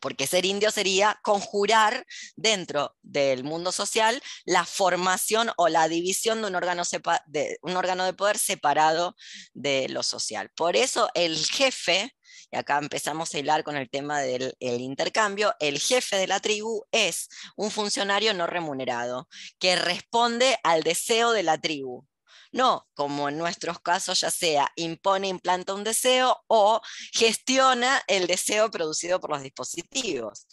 [0.00, 6.48] Porque ser indio sería conjurar dentro del mundo social la formación o la división de
[6.48, 6.82] un órgano,
[7.26, 9.16] de, un órgano de poder separado
[9.54, 10.50] de lo social.
[10.54, 12.13] Por eso el jefe
[12.50, 16.84] y acá empezamos a hilar con el tema del intercambio, el jefe de la tribu
[16.92, 22.06] es un funcionario no remunerado que responde al deseo de la tribu.
[22.52, 26.80] no como en nuestros casos, ya sea impone, implanta un deseo o
[27.12, 30.46] gestiona el deseo producido por los dispositivos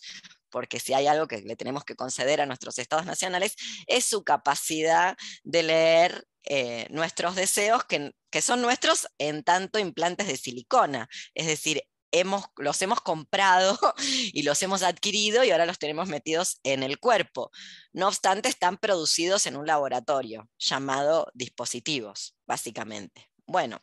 [0.52, 3.56] porque si hay algo que le tenemos que conceder a nuestros estados nacionales,
[3.88, 10.28] es su capacidad de leer eh, nuestros deseos, que, que, son nuestros en tanto implantes
[10.28, 11.08] de silicona.
[11.34, 13.78] Es decir, hemos, los hemos comprado
[14.34, 17.52] y los hemos adquirido y ahora los tenemos metidos en el cuerpo.
[17.94, 23.30] No obstante, están producidos en un laboratorio llamado dispositivos, básicamente.
[23.46, 23.82] Bueno.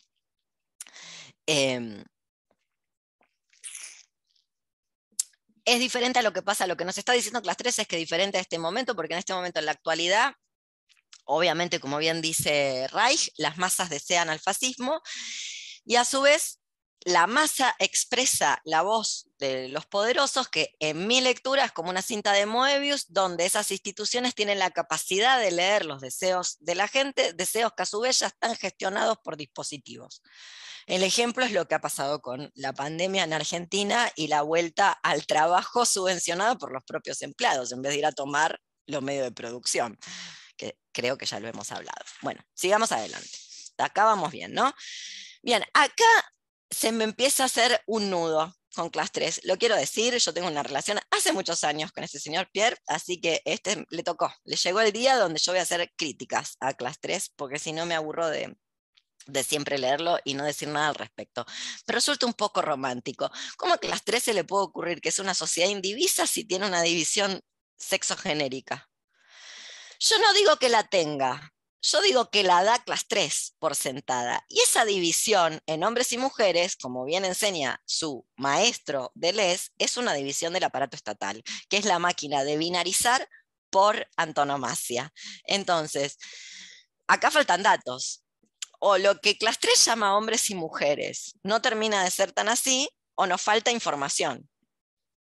[1.46, 2.04] Em,
[5.68, 7.96] es diferente a lo que pasa, lo que nos está diciendo Class 3 es que
[7.96, 10.32] es diferente a este momento, porque en este momento, en la actualidad,
[11.24, 15.00] obviamente, como bien dice Reich, las masas desean al fascismo,
[15.84, 16.57] y a su vez,
[17.08, 22.02] la masa expresa la voz de los poderosos, que en mi lectura es como una
[22.02, 26.86] cinta de Moebius, donde esas instituciones tienen la capacidad de leer los deseos de la
[26.86, 30.22] gente, deseos que a su vez ya están gestionados por dispositivos.
[30.86, 34.92] El ejemplo es lo que ha pasado con la pandemia en Argentina y la vuelta
[35.02, 39.24] al trabajo subvencionado por los propios empleados, en vez de ir a tomar los medios
[39.24, 39.98] de producción,
[40.58, 42.04] que creo que ya lo hemos hablado.
[42.20, 43.30] Bueno, sigamos adelante.
[43.78, 44.74] Acá vamos bien, ¿no?
[45.42, 46.34] Bien, acá
[46.70, 49.40] se me empieza a hacer un nudo con Class 3.
[49.44, 53.20] Lo quiero decir, yo tengo una relación hace muchos años con ese señor Pierre, así
[53.20, 56.74] que este le tocó, le llegó el día donde yo voy a hacer críticas a
[56.74, 58.56] Class 3, porque si no me aburro de,
[59.26, 61.44] de siempre leerlo y no decir nada al respecto.
[61.86, 63.30] Pero resulta un poco romántico.
[63.56, 66.82] ¿Cómo a las 13 le puede ocurrir que es una sociedad indivisa si tiene una
[66.82, 67.40] división
[67.76, 68.88] sexogenérica?
[70.00, 74.44] Yo no digo que la tenga, yo digo que la da clase 3 por sentada.
[74.48, 79.96] Y esa división en hombres y mujeres, como bien enseña su maestro de Les, es
[79.96, 83.28] una división del aparato estatal, que es la máquina de binarizar
[83.70, 85.12] por antonomasia.
[85.44, 86.18] Entonces,
[87.06, 88.24] acá faltan datos
[88.80, 92.88] o lo que Class 3 llama hombres y mujeres no termina de ser tan así,
[93.18, 94.48] o nos falta información.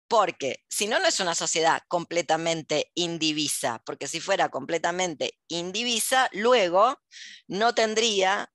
[0.08, 7.00] Porque si no, no es una sociedad completamente indivisa, porque si fuera completamente indivisa, luego
[7.48, 8.52] no tendría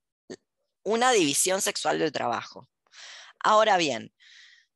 [0.83, 2.69] una división sexual del trabajo.
[3.43, 4.13] Ahora bien,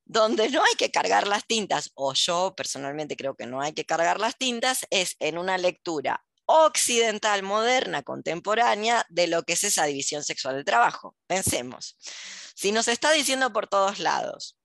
[0.06, 3.86] donde no hay que cargar las tintas, o yo personalmente creo que no hay que
[3.86, 9.86] cargar las tintas, es en una lectura occidental, moderna, contemporánea, de lo que es esa
[9.86, 11.16] división sexual del trabajo.
[11.26, 11.98] Pensemos,
[12.54, 14.56] si nos está diciendo por todos lados,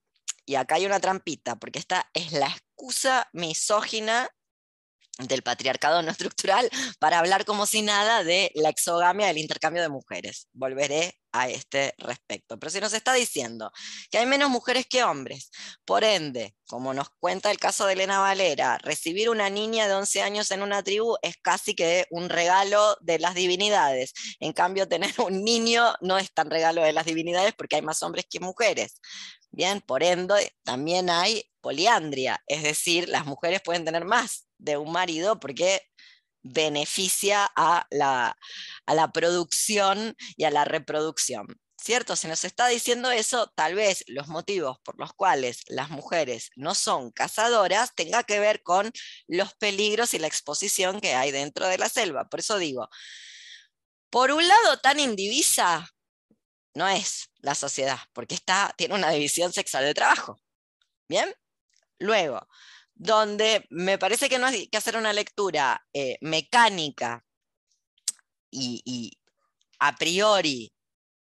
[0.46, 4.28] y acá hay una trampita, porque esta es la excusa misógina
[5.18, 9.88] del patriarcado no estructural para hablar como si nada de la exogamia del intercambio de
[9.88, 10.48] mujeres.
[10.52, 12.58] Volveré a este respecto.
[12.58, 13.72] Pero si nos está diciendo
[14.10, 15.50] que hay menos mujeres que hombres,
[15.84, 20.22] por ende, como nos cuenta el caso de Elena Valera, recibir una niña de 11
[20.22, 24.12] años en una tribu es casi que un regalo de las divinidades.
[24.40, 28.02] En cambio, tener un niño no es tan regalo de las divinidades porque hay más
[28.02, 29.00] hombres que mujeres.
[29.50, 34.92] Bien, por ende, también hay poliandria, es decir, las mujeres pueden tener más de un
[34.92, 35.82] marido porque
[36.42, 38.36] beneficia a la,
[38.86, 41.46] a la producción y a la reproducción.
[41.82, 42.14] ¿Cierto?
[42.14, 46.74] Se nos está diciendo eso, tal vez los motivos por los cuales las mujeres no
[46.74, 48.90] son cazadoras tenga que ver con
[49.26, 52.28] los peligros y la exposición que hay dentro de la selva.
[52.28, 52.90] Por eso digo,
[54.10, 55.88] por un lado tan indivisa
[56.74, 60.40] no es la sociedad, porque está, tiene una división sexual de trabajo.
[61.08, 61.34] ¿Bien?
[61.98, 62.46] Luego,
[63.00, 67.24] donde me parece que no hay que hacer una lectura eh, mecánica
[68.50, 69.18] y,
[69.78, 70.74] a priori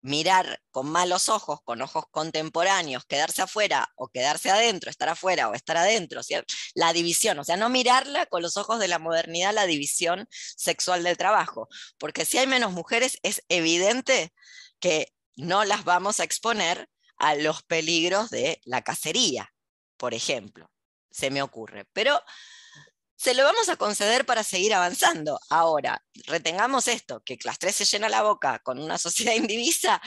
[0.03, 5.55] mirar con malos ojos, con ojos contemporáneos, quedarse afuera o quedarse adentro, estar afuera o
[5.55, 6.23] estar adentro,
[6.75, 11.05] la división, o sea, no mirarla con los ojos de la modernidad, la división sexual
[11.05, 14.33] del trabajo, porque si hay menos mujeres es evidente
[14.81, 19.53] que no las vamos a exponer a los peligros de la cacería,
[19.97, 20.69] por ejemplo
[21.11, 21.87] se me ocurre.
[21.93, 22.23] Pero
[23.21, 25.39] se lo vamos a conceder para seguir avanzando.
[25.51, 30.01] Ahora, retengamos esto, que Clase 3 se llena la boca con una sociedad indivisa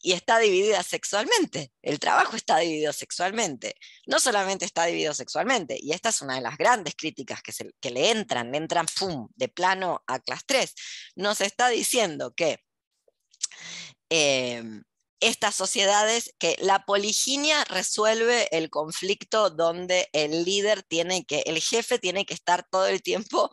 [0.00, 1.72] y está dividida sexualmente.
[1.82, 3.74] El trabajo está dividido sexualmente.
[4.06, 7.90] No solamente está dividido sexualmente, y esta es una de las grandes críticas que, que
[7.90, 10.74] le entran, le entran, ¡pum!, de plano a Clase 3.
[11.16, 12.60] Nos está diciendo que...
[14.08, 14.84] Em,
[15.20, 21.98] estas sociedades que la poliginia resuelve el conflicto donde el líder tiene que, el jefe
[21.98, 23.50] tiene que estar todo el tiempo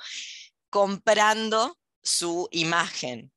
[0.69, 3.31] comprando su imagen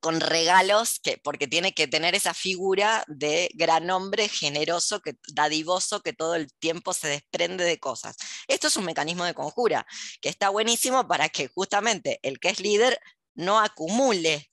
[0.00, 6.02] con regalos, que, porque tiene que tener esa figura de gran hombre generoso, que, dadivoso,
[6.02, 8.16] que todo el tiempo se desprende de cosas.
[8.46, 9.86] Esto es un mecanismo de conjura,
[10.20, 13.00] que está buenísimo para que justamente el que es líder
[13.34, 14.50] no acumule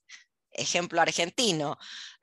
[0.56, 1.76] ejemplo argentino,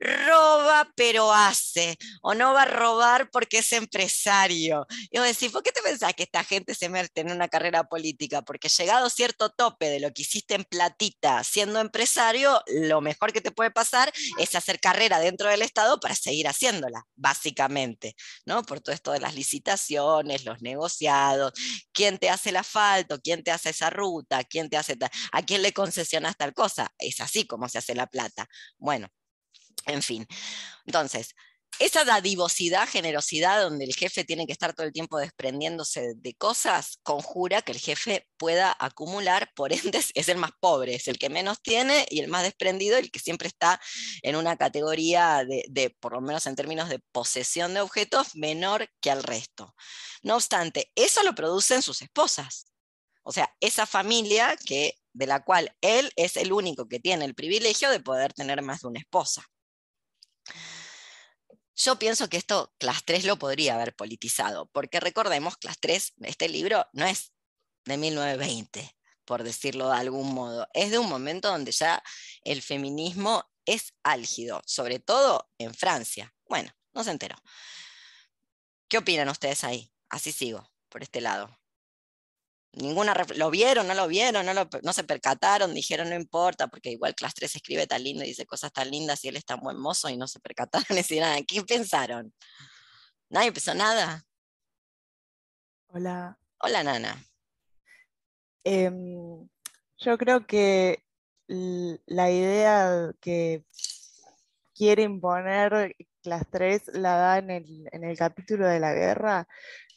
[0.04, 4.86] roba pero hace, o no va a robar porque es empresario.
[5.10, 7.84] Y vos decís, ¿por qué te pensás que esta gente se mete en una carrera
[7.84, 8.42] política?
[8.42, 13.40] Porque llegado cierto tope de lo que hiciste en platita siendo empresario, lo mejor que
[13.40, 18.14] te puede pasar es hacer carrera dentro del Estado para seguir haciéndola, básicamente,
[18.46, 18.62] ¿no?
[18.62, 21.52] Por todo esto de las licitaciones, los negociados,
[21.92, 24.96] quién te hace el asfalto, quién te hace esa ruta, quién te hace,
[25.32, 26.92] a quién le concesionas tal cosa.
[26.98, 28.48] Es así como se hace la plata.
[28.78, 29.08] Bueno,
[29.86, 30.26] en fin.
[30.86, 31.34] Entonces,
[31.80, 36.98] esa dadivosidad, generosidad, donde el jefe tiene que estar todo el tiempo desprendiéndose de cosas,
[37.02, 41.30] conjura que el jefe pueda acumular, por ende es el más pobre, es el que
[41.30, 43.80] menos tiene y el más desprendido, el que siempre está
[44.22, 49.10] en una categoría de, por lo menos en términos de posesión de objetos, menor que
[49.10, 49.74] al resto.
[50.22, 52.66] No obstante, eso lo producen sus esposas.
[53.24, 57.34] O sea, esa familia que, de la cual él es el único que tiene el
[57.34, 59.44] privilegio de poder tener más de una esposa.
[61.76, 66.48] Yo pienso que esto Class 3 lo podría haber politizado, porque recordemos, Class 3, este
[66.48, 67.32] libro no es
[67.84, 72.02] de 1920, por decirlo de algún modo, es de un momento donde ya
[72.42, 76.34] el feminismo es álgido, sobre todo en Francia.
[76.46, 77.36] Bueno, no se enteró.
[78.88, 79.90] ¿Qué opinan ustedes ahí?
[80.08, 81.58] Así sigo, por este lado.
[82.76, 87.14] Ninguna, lo vieron, no lo vieron, no, no se percataron, dijeron no importa, porque igual
[87.14, 89.78] Class 3 escribe tan lindo y dice cosas tan lindas y él es tan buen
[89.78, 91.36] mozo y no se percataron y nada.
[91.46, 92.34] ¿Qué pensaron?
[93.28, 94.24] ¿Nadie pensó nada?
[95.88, 96.38] Hola.
[96.58, 97.16] Hola, Nana.
[98.64, 99.48] Em,
[99.98, 101.04] yo creo que
[101.46, 103.64] la idea que
[104.74, 109.46] quiere imponer Class 3 la da en el, en el capítulo de la guerra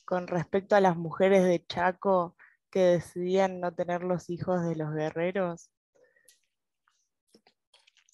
[0.06, 2.36] con respecto a las mujeres de Chaco
[2.78, 5.72] que decidían no tener los hijos de los guerreros?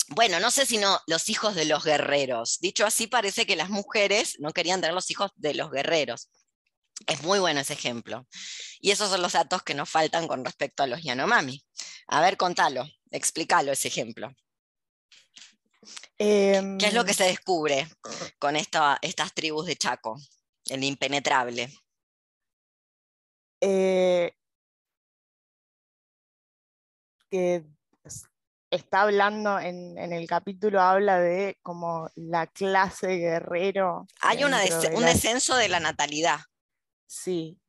[0.08, 2.60] Bueno, no sé si no los hijos de los guerreros.
[2.62, 6.30] Dicho así, parece que las mujeres no querían tener los hijos de los guerreros.
[7.08, 8.26] Es muy bueno ese ejemplo.
[8.80, 11.62] Y esos son los datos que nos faltan con respecto a los Yanomami.
[12.08, 14.32] A ver, contalo, explícalo ese ejemplo.
[16.18, 17.90] ¿Qué es lo que em, se descubre
[18.40, 20.18] con estas tribus de Chaco?
[20.70, 21.70] El impenetrable.
[23.60, 24.32] Eh,
[27.34, 27.66] que
[28.70, 34.06] está hablando en, el capítulo, habla de como la clase guerrero.
[34.22, 34.52] Hay un
[35.04, 36.42] descenso de la natalidad.
[37.08, 37.60] Sí.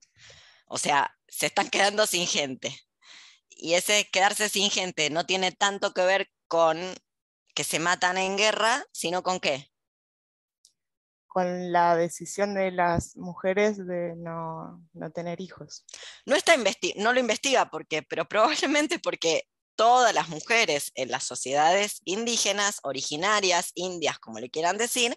[0.66, 2.78] O sea, se están quedando sin gente.
[3.48, 6.78] Y ese quedarse sin gente no tiene tanto que ver con
[7.54, 9.70] que se matan en guerra, sino con qué?
[11.26, 14.84] Con la decisión de las mujeres de no,
[15.14, 15.86] tener hijos.
[16.26, 16.54] No, está
[16.96, 23.72] no lo investiga porque, pero probablemente porque todas las mujeres en las sociedades indígenas, originarias,
[23.74, 25.16] indias, como le quieran decir,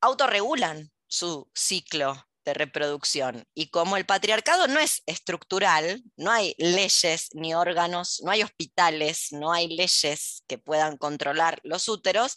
[0.00, 3.44] autorregulan su ciclo de reproducción.
[3.54, 9.32] Y como el patriarcado no es estructural, no hay leyes ni órganos, no hay hospitales,
[9.32, 12.36] no hay leyes que puedan controlar los úteros,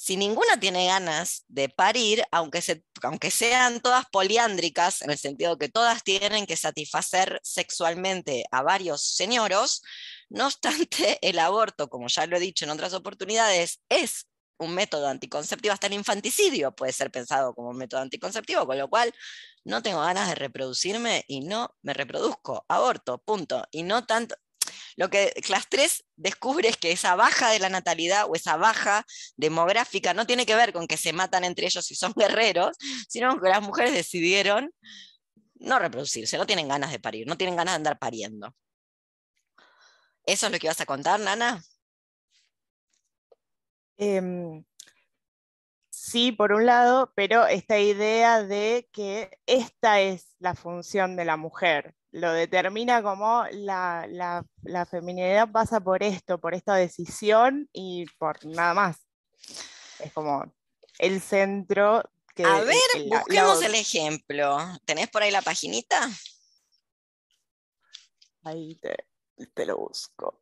[0.00, 2.62] si ninguna tiene ganas de parir, aunque,
[3.32, 9.82] sean todas poliándricas, en el sentido que todas tienen que satisfacer sexualmente a varios señoros,
[10.28, 14.28] no obstante, el aborto, como ya lo he dicho en otras oportunidades, es
[14.58, 18.88] un método anticonceptivo, hasta el infanticidio puede ser pensado como un método anticonceptivo, con lo
[18.88, 19.12] cual
[19.64, 23.66] no tengo ganas de reproducirme y no me reproduzco, aborto, punto.
[23.72, 24.36] Y no tanto,
[24.96, 29.04] lo que Class 3 descubre es que esa baja de la natalidad o esa baja
[29.36, 32.76] demográfica no tiene que ver con que se matan entre ellos y son guerreros,
[33.08, 34.72] sino que las mujeres decidieron
[35.54, 38.54] no reproducirse, no tienen ganas de parir, no tienen ganas de andar pariendo.
[40.24, 41.62] ¿Eso es lo que vas a contar, Nana?
[43.96, 44.64] Em,
[45.90, 51.36] sí, por un lado, pero esta idea de que esta es la función de la
[51.36, 54.06] mujer, lo determina como la,
[54.62, 58.96] la, feminidad pasa por esto, por esta decisión y por nada más.
[59.98, 60.52] Es como
[60.98, 62.02] el centro
[62.34, 62.44] que...
[62.44, 62.78] A ver,
[63.08, 64.58] busquemos el ejemplo.
[64.84, 66.08] ¿Tenés por ahí la paginita?
[68.44, 68.80] Ahí
[69.54, 70.40] te, lo busco.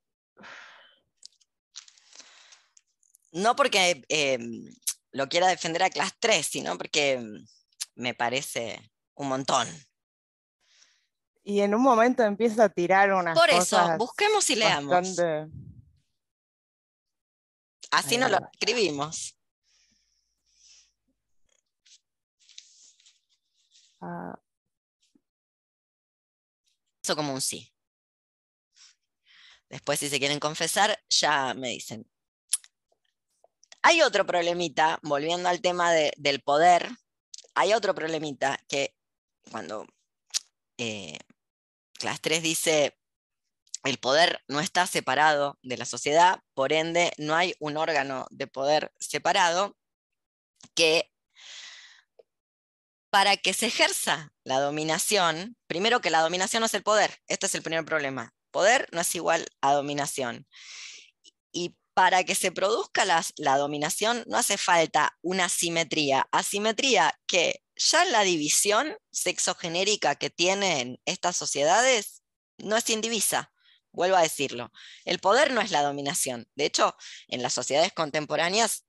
[3.33, 4.65] No porque em,
[5.11, 7.47] lo quiera defender a clase 3, sino porque em,
[7.97, 8.81] me parece
[9.15, 9.69] un montón.
[11.49, 15.17] Y en un momento empieza a tirar unas Por eso, busquemos y leamos.
[17.93, 19.39] Así nos lo escribimos.
[24.01, 24.37] Ah.
[27.01, 27.73] Eso como un sí.
[29.69, 32.11] Después, si se quieren confesar, ya me dicen.
[33.83, 36.91] Hay otro problemita, volviendo al tema del poder,
[37.55, 38.97] hay otro problemita que
[39.49, 39.87] cuando
[40.77, 41.19] eh,
[41.99, 42.97] Class 3 dice
[43.85, 48.47] el poder no está separado de la sociedad, por ende no hay un órgano de
[48.47, 49.77] poder separado
[50.75, 51.11] que
[53.11, 57.47] para que se ejerza la dominación, primero que la dominación no es el poder, este
[57.47, 58.35] es el primer problema.
[58.51, 60.47] Poder no es igual a dominación.
[61.53, 66.29] Y para que se produzca la dominación no hace falta una simetría.
[66.31, 72.23] Asimetría que ya la división sexogenérica que tienen estas sociedades
[72.59, 73.53] no es indivisa.
[73.93, 74.73] Vuelvo a decirlo.
[75.05, 76.49] El poder no es la dominación.
[76.55, 76.97] De hecho,
[77.29, 78.85] en las sociedades contemporáneas,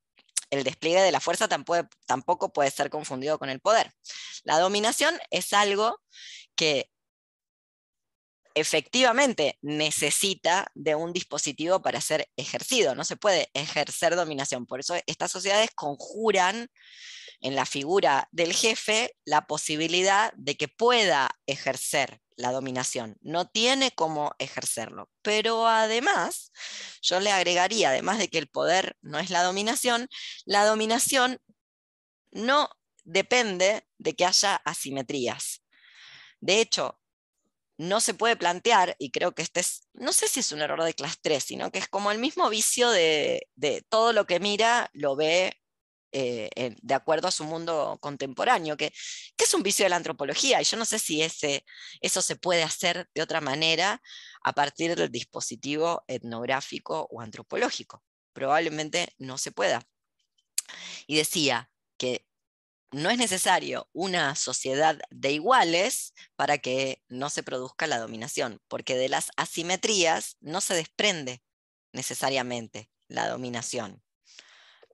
[0.49, 3.93] el despliegue de la fuerza tampoco puede ser confundido con el poder.
[4.43, 6.01] La dominación es algo
[6.55, 6.89] que
[8.53, 12.95] efectivamente necesita de un dispositivo para ser ejercido.
[12.95, 14.65] No se puede ejercer dominación.
[14.65, 16.69] Por eso estas sociedades conjuran
[17.41, 23.17] en la figura del jefe la posibilidad de que pueda ejercer la dominación.
[23.21, 25.09] No tiene cómo ejercerlo.
[25.21, 26.51] Pero además,
[27.01, 30.07] yo le agregaría, además de que el poder no es la dominación,
[30.45, 31.39] la dominación
[32.31, 32.69] no
[33.03, 35.63] depende de que haya asimetrías.
[36.39, 36.99] De hecho,
[37.77, 40.83] no se puede plantear, y creo que este es, no sé si es un error
[40.83, 44.39] de clase 3, sino que es como el mismo vicio de, de todo lo que
[44.39, 45.59] mira lo ve
[46.11, 48.93] eh, de acuerdo a su mundo contemporáneo, que,
[49.37, 51.65] es un vicio de la antropología, y yo no sé si ese,
[52.01, 54.01] eso se puede hacer de otra manera
[54.43, 58.03] a partir del dispositivo etnográfico o antropológico.
[58.33, 59.87] Probablemente no se pueda.
[61.07, 62.25] Y decía que
[62.91, 68.95] no es necesario una sociedad de iguales para que no se produzca la dominación, porque
[68.95, 71.41] de las asimetrías no se desprende
[71.93, 74.03] necesariamente la dominación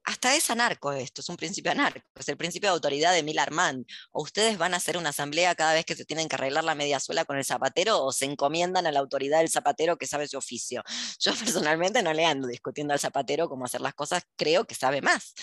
[0.06, 3.86] hasta es anarco esto, es un principio anarco, es el principio de autoridad de Milarman.
[4.12, 6.76] O ustedes van a hacer una asamblea cada vez que se tienen que arreglar la
[6.76, 10.28] media suela con el zapatero o se encomiendan a la autoridad del zapatero que sabe
[10.28, 10.84] su oficio.
[11.20, 15.01] Yo personalmente no le ando discutiendo al zapatero cómo hacer las cosas, creo que sabe
[15.01, 15.34] más.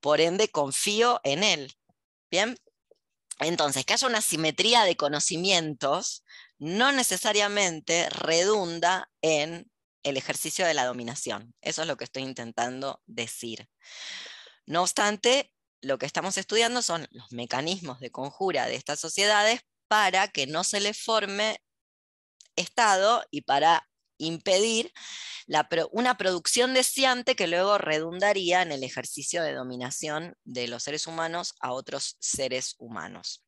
[0.00, 1.72] Por ende, confío en él.
[2.30, 2.56] Bien,
[3.40, 6.22] entonces, que haya una simetría de conocimientos
[6.58, 9.71] no necesariamente redunda en
[10.02, 11.54] el ejercicio de la dominación.
[11.60, 13.68] Eso es lo que estoy intentando decir.
[14.66, 20.28] No obstante, lo que estamos estudiando son los mecanismos de conjura de estas sociedades para
[20.28, 21.62] que no se les forme
[22.54, 23.88] Estado y para
[24.18, 24.92] impedir
[25.90, 31.54] una producción deseante que luego redundaría en el ejercicio de dominación de los seres humanos
[31.60, 33.44] a otros seres humanos.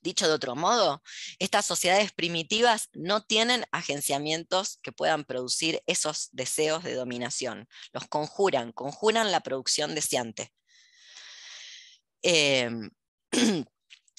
[0.00, 1.02] Dicho de otro modo,
[1.38, 7.68] estas sociedades primitivas no tienen agenciamientos que puedan producir esos deseos de dominación.
[7.92, 10.52] Los conjuran, conjuran la producción deseante.
[12.22, 12.90] Em,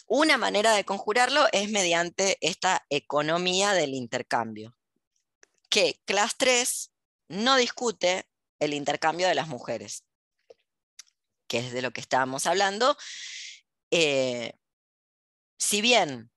[0.08, 4.76] una manera de conjurarlo es mediante esta economía del intercambio,
[5.70, 6.92] que Class 3
[7.30, 8.28] no discute
[8.60, 10.04] el intercambio de las mujeres,
[11.48, 12.98] que es de lo que estábamos hablando.
[13.92, 14.54] Eh,
[15.60, 16.32] si bien,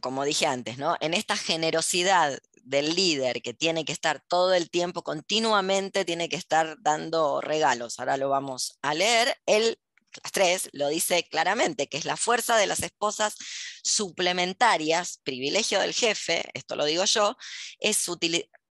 [0.00, 0.96] como dije antes, ¿no?
[1.00, 6.36] en esta generosidad del líder que tiene que estar todo el tiempo, continuamente tiene que
[6.36, 9.78] estar dando regalos, ahora lo vamos a leer, él
[10.22, 13.36] las tres lo dice claramente, que es la fuerza de las esposas
[13.82, 17.36] suplementarias, privilegio del jefe, esto lo digo yo,
[17.78, 18.06] es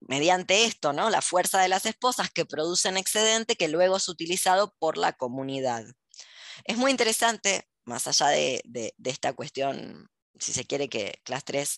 [0.01, 1.09] mediante esto, ¿no?
[1.09, 5.85] La fuerza de las esposas que producen excedente que luego es utilizado por la comunidad.
[6.65, 10.09] Es muy interesante más allá de, esta cuestión,
[10.39, 11.77] si se quiere, que Class 3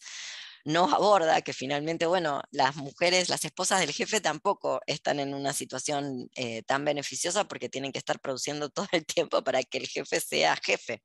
[0.66, 5.54] no aborda, que finalmente, bueno, las mujeres, las esposas del jefe tampoco están en una
[5.54, 9.88] situación eh, tan beneficiosa porque tienen que estar produciendo todo el tiempo para que el
[9.88, 11.02] jefe sea jefe.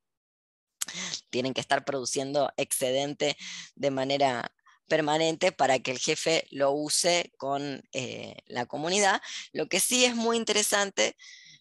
[1.30, 3.36] Tienen que estar produciendo excedente
[3.74, 4.52] de manera
[4.88, 9.20] permanente para que el jefe lo use con eh, la comunidad.
[9.52, 11.16] Lo que sí es muy interesante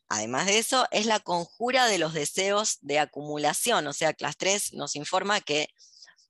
[0.08, 3.88] Además de eso, es la conjura de los deseos de acumulación.
[3.88, 5.70] O sea, Class 3 nos informa que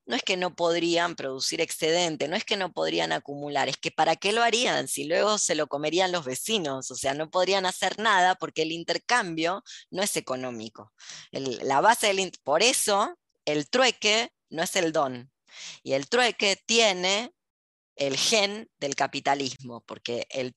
[0.06, 3.92] no es que no podrían producir excedente, no es que no podrían acumular, es que
[3.92, 7.66] para qué lo harían si luego se lo comerían los vecinos, o sea, no podrían
[7.66, 10.94] hacer nada porque el intercambio no es económico.
[11.32, 15.32] la base del por eso el trueque no es el don
[15.84, 17.32] y el trueque tiene
[17.96, 20.54] el gen del capitalismo, porque el,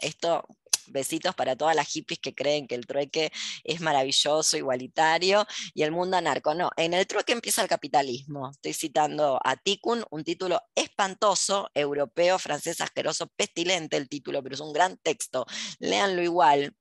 [0.00, 0.44] esto
[0.90, 3.32] Besitos para todas las hippies que creen que el trueque
[3.64, 6.54] es maravilloso, igualitario y el mundo anarco.
[6.54, 8.50] No, en el trueque empieza el capitalismo.
[8.50, 14.60] Estoy citando a Tikkun, un título espantoso, europeo, francés, asqueroso, pestilente el título, pero es
[14.60, 15.46] un gran texto.
[15.78, 16.74] Léanlo igual,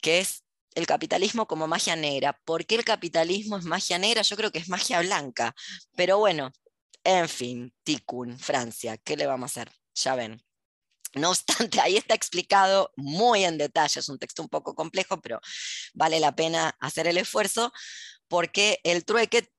[0.00, 0.44] que es
[0.74, 2.38] el capitalismo como magia negra.
[2.44, 4.22] ¿Por qué el capitalismo es magia negra?
[4.22, 5.54] Yo creo que es magia blanca.
[5.96, 6.50] Pero bueno,
[7.04, 9.72] en fin, Tikkun, Francia, ¿qué le vamos a hacer?
[9.94, 10.42] Ya ven.
[11.14, 15.40] No obstante, ahí está explicado muy en detalle, es un texto un poco complejo, pero
[15.94, 17.72] vale la pena hacer el esfuerzo
[18.28, 19.50] porque el trueque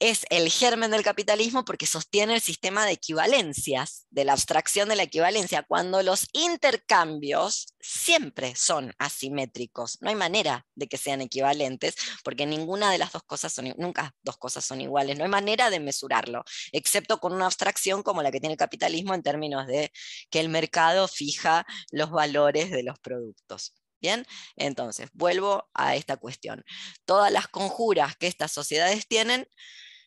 [0.00, 4.96] es el germen del capitalismo porque sostiene el sistema de equivalencias, de la abstracción de
[4.96, 9.98] la equivalencia, cuando los intercambios siempre son asimétricos.
[10.00, 14.14] No hay manera de que sean equivalentes porque ninguna de las dos cosas son, nunca
[14.22, 18.30] dos cosas son iguales, no hay manera de mesurarlo, excepto con una abstracción como la
[18.30, 19.92] que tiene el capitalismo en términos de
[20.30, 23.74] que el mercado fija los valores de los productos.
[24.00, 24.26] Bien,
[24.56, 26.62] entonces vuelvo a esta cuestión.
[27.06, 29.48] Todas las conjuras que estas sociedades tienen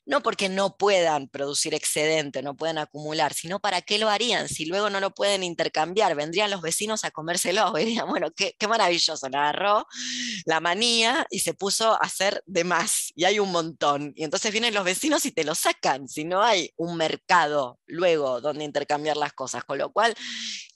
[0.07, 4.65] no porque no puedan producir excedente, no puedan acumular, sino para qué lo harían si
[4.65, 6.15] luego no lo pueden intercambiar.
[6.15, 9.85] Vendrían los vecinos a comérselo y dirían, bueno, qué, maravilloso, le agarró
[10.45, 14.13] la manía y se puso a hacer de más, y hay un montón.
[14.15, 18.39] Y entonces vienen los vecinos y te lo sacan, si no hay un mercado luego
[18.39, 19.65] donde intercambiar las cosas.
[19.65, 20.15] Con lo cual,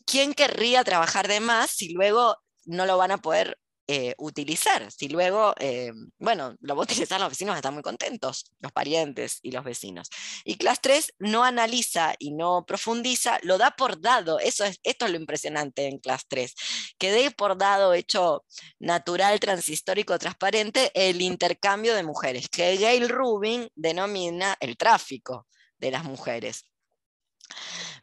[0.06, 3.58] ¿quién querría trabajar de más si luego no lo van a poder
[3.88, 4.92] eh, utilizar.
[4.92, 9.40] Si luego, eh, bueno, lo va a utilizar los vecinos, están muy contentos, los parientes
[9.42, 10.10] y los vecinos.
[10.46, 14.40] Y clase 3 no analiza y no profundiza, lo da por dado.
[14.40, 16.56] Eso es, esto es lo impresionante en clase 3,
[16.98, 18.46] que dé por dado, hecho
[18.80, 26.04] natural, transhistórico, transparente, el intercambio de mujeres, que Gail Rubin denomina el tráfico de las
[26.04, 26.66] mujeres.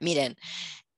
[0.00, 0.36] Miren,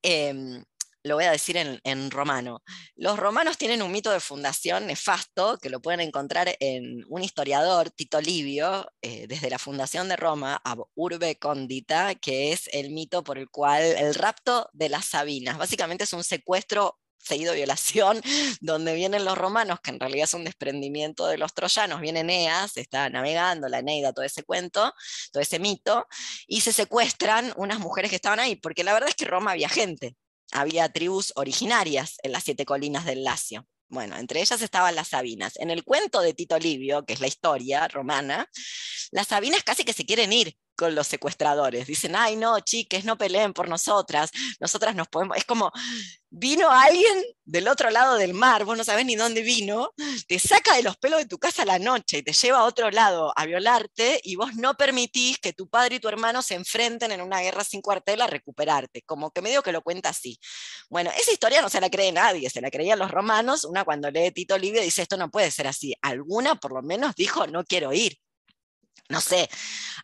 [0.03, 0.65] em,
[1.03, 2.63] lo voy a decir en, romano.
[2.97, 7.91] Los romanos tienen un mito de fundación nefasto que lo pueden encontrar en un historiador,
[7.91, 13.25] Tito Livio, eh, desde la fundación de Roma, a Urbe Condita, que es el mito
[13.25, 18.21] por el cual el rapto de las Sabinas, básicamente es un secuestro seguido violación,
[18.61, 22.77] donde vienen los romanos, que en realidad es un desprendimiento de los troyanos, viene Eneas,
[22.77, 24.93] está navegando, la Eneida, todo ese cuento,
[25.33, 26.07] todo ese mito,
[26.47, 29.69] y se secuestran unas mujeres que estaban ahí, porque la verdad es que Roma había
[29.69, 30.17] gente,
[30.53, 33.67] había tribus originarias en las siete colinas del Lacio.
[33.89, 35.57] Bueno, entre ellas estaban las Sabinas.
[35.57, 38.49] En el cuento de Tito Livio, que es la historia romana,
[39.11, 41.87] las Sabinas casi que se quieren ir con los secuestradores.
[41.87, 45.37] Dicen, ay, no, chiques, no peleen por nosotras, nosotras nos podemos.
[45.37, 45.71] Es como,
[46.31, 49.93] vino alguien del otro lado del mar, vos no sabés ni dónde vino,
[50.27, 52.91] te saca de los pelos de tu casa la noche y te lleva a otro
[52.91, 57.13] lado a violarte y vos no permitís que tu padre y tu hermano se enfrenten
[57.13, 59.03] en una guerra sin cuartel a recuperarte.
[59.03, 60.39] Como que medio que lo cuenta así.
[60.89, 63.65] Bueno, esa historia no se la cree nadie, se la creían los romanos.
[63.67, 65.95] Una cuando lee Tito Livio dice, esto no puede ser así.
[66.01, 68.17] Alguna por lo menos dijo, no quiero ir
[69.11, 69.51] no sé,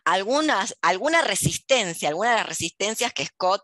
[0.05, 3.63] algunas, alguna resistencia, algunas de las resistencias que Scott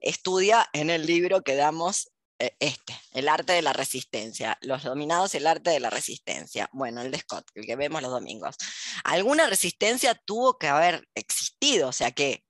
[0.00, 5.34] estudia en el libro que damos eh, este, el arte de la resistencia, los dominados
[5.34, 6.70] el arte de la resistencia.
[6.72, 8.56] Bueno, el de Scott, el que vemos los domingos.
[9.04, 12.45] Alguna resistencia tuvo que haber existido, o sea que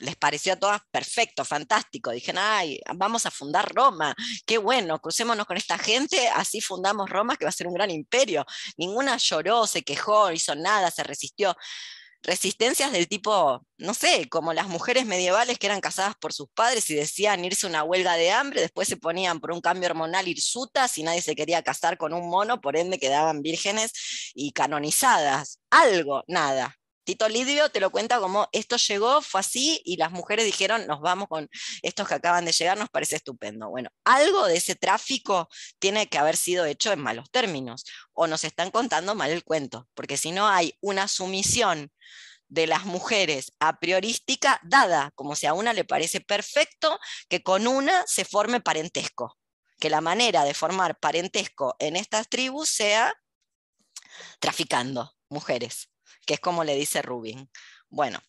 [0.00, 2.10] les pareció a todas perfecto, fantástico.
[2.10, 4.14] Dijeron, ay, vamos a fundar Roma,
[4.46, 7.90] qué bueno, crucémonos con esta gente, así fundamos Roma, que va a ser un gran
[7.90, 8.44] imperio.
[8.76, 11.56] Ninguna lloró, se quejó, hizo nada, se resistió.
[12.22, 16.90] Resistencias del tipo, no sé, como las mujeres medievales que eran casadas por sus padres
[16.90, 20.28] y decían irse a una huelga de hambre, después se ponían por un cambio hormonal
[20.28, 23.92] hirsutas y nadie se quería casar con un mono, por ende quedaban vírgenes
[24.34, 25.60] y canonizadas.
[25.70, 30.44] Algo, nada, Tito Lidio te lo cuenta como esto llegó, fue así, y las mujeres
[30.44, 31.48] dijeron, nos vamos con
[31.82, 33.68] estos que acaban de llegar, nos parece estupendo.
[33.70, 35.48] Bueno, algo de ese tráfico
[35.78, 39.88] tiene que haber sido hecho en malos términos, o nos están contando mal el cuento,
[39.94, 41.90] porque si no hay una sumisión
[42.48, 46.98] de las mujeres a priorística dada, como si a una le parece perfecto
[47.28, 49.38] que con una se forme parentesco,
[49.78, 53.14] que la manera de formar parentesco en estas tribus sea
[54.40, 55.89] traficando mujeres
[56.30, 57.50] que es como le dice Rubin.
[57.88, 58.20] Bueno,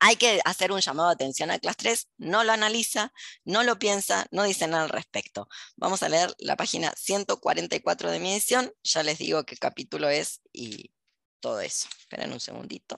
[0.00, 3.12] hay que hacer un llamado de atención a clase 3, no lo analiza,
[3.44, 5.50] no lo piensa, no dice nada al respecto.
[5.76, 10.40] Vamos a leer la página 144 de mi edición, ya les digo qué capítulo es
[10.50, 10.94] y
[11.40, 11.88] todo eso.
[11.98, 12.96] Esperen un segundito.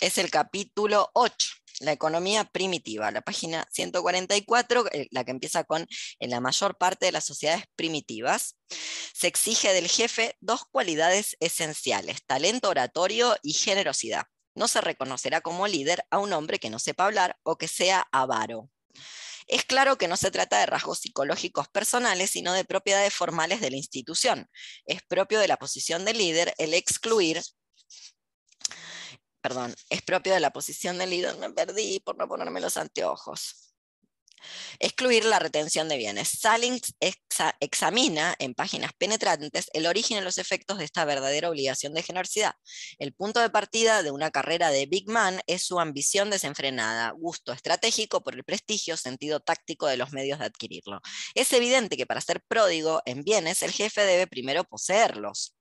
[0.00, 5.86] Es el capítulo 8 la economía primitiva, la página 144, eh, la que empieza con
[6.18, 8.56] en la mayor parte de las sociedades primitivas,
[9.14, 14.24] se exige del jefe dos cualidades esenciales, talento oratorio y generosidad.
[14.54, 18.06] No se reconocerá como líder a un hombre que no sepa hablar o que sea
[18.12, 18.70] avaro.
[19.46, 23.70] Es claro que no se trata de rasgos psicológicos personales, sino de propiedades formales de
[23.70, 24.46] la institución.
[24.84, 27.40] Es propio de la posición del líder el excluir
[29.48, 33.72] perdón, es propio de la posición del líder, me perdí por no ponerme los anteojos.
[34.78, 36.28] Excluir la retención de bienes.
[36.28, 36.94] Salings
[37.60, 42.52] examina en páginas penetrantes el origen y los efectos de esta verdadera obligación de generosidad.
[42.98, 47.52] El punto de partida de una carrera de Big Man es su ambición desenfrenada, gusto
[47.52, 51.00] estratégico por el prestigio, sentido táctico de los medios de adquirirlo.
[51.34, 55.57] Es evidente que para ser pródigo en bienes, el jefe debe primero poseerlos.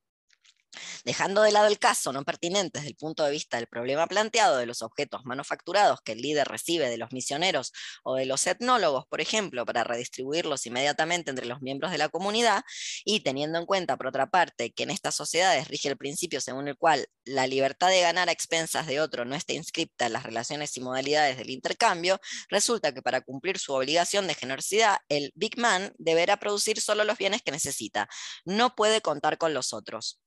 [1.05, 4.57] Dejando de lado el caso no pertinente desde el punto de vista del problema planteado
[4.57, 7.73] de los objetos manufacturados que el líder recibe de los misioneros
[8.03, 12.63] o de los etnólogos, por ejemplo, para redistribuirlos inmediatamente entre los miembros de la comunidad,
[13.05, 16.67] y teniendo en cuenta, por otra parte, que en estas sociedades rige el principio según
[16.67, 20.23] el cual la libertad de ganar a expensas de otro no está inscripta en las
[20.23, 22.19] relaciones y modalidades del intercambio,
[22.49, 27.17] resulta que para cumplir su obligación de generosidad, el Big Man deberá producir solo los
[27.17, 28.07] bienes que necesita,
[28.45, 30.19] no puede contar con los otros.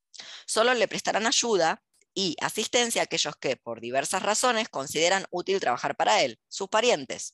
[0.45, 1.81] Solo le prestarán ayuda
[2.13, 7.33] y asistencia a aquellos que, por diversas razones, consideran útil trabajar para él, sus parientes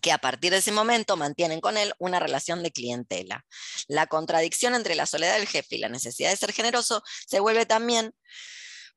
[0.00, 3.46] que a partir de ese momento mantienen con él una relación de clientela.
[3.86, 7.64] La contradicción entre la soledad del jefe y la necesidad de ser generoso se vuelve
[7.64, 8.12] también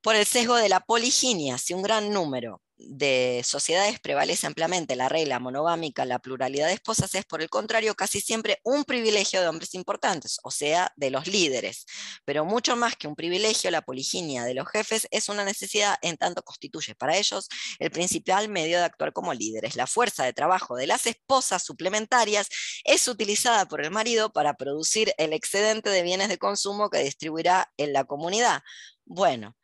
[0.02, 1.58] por el sesgo de la poliginia.
[1.58, 7.14] Si un gran número de sociedades prevalece ampliamente la regla monogámica, la pluralidad de esposas
[7.16, 11.28] es, por el contrario, casi siempre un privilegio de hombres importantes, o sea, de los
[11.28, 11.86] líderes.
[12.26, 16.18] Pero mucho más que un privilegio, la poliginia de los jefes es una necesidad en
[16.18, 17.48] tanto constituye para ellos
[17.80, 19.76] el principal medio de actuar como líderes.
[19.76, 22.48] La fuerza de trabajo de las esposas suplementarias
[22.84, 27.72] es utilizada por el marido para producir el excedente de bienes de consumo que distribuirá
[27.78, 28.62] en la comunidad.
[29.06, 29.56] Bueno,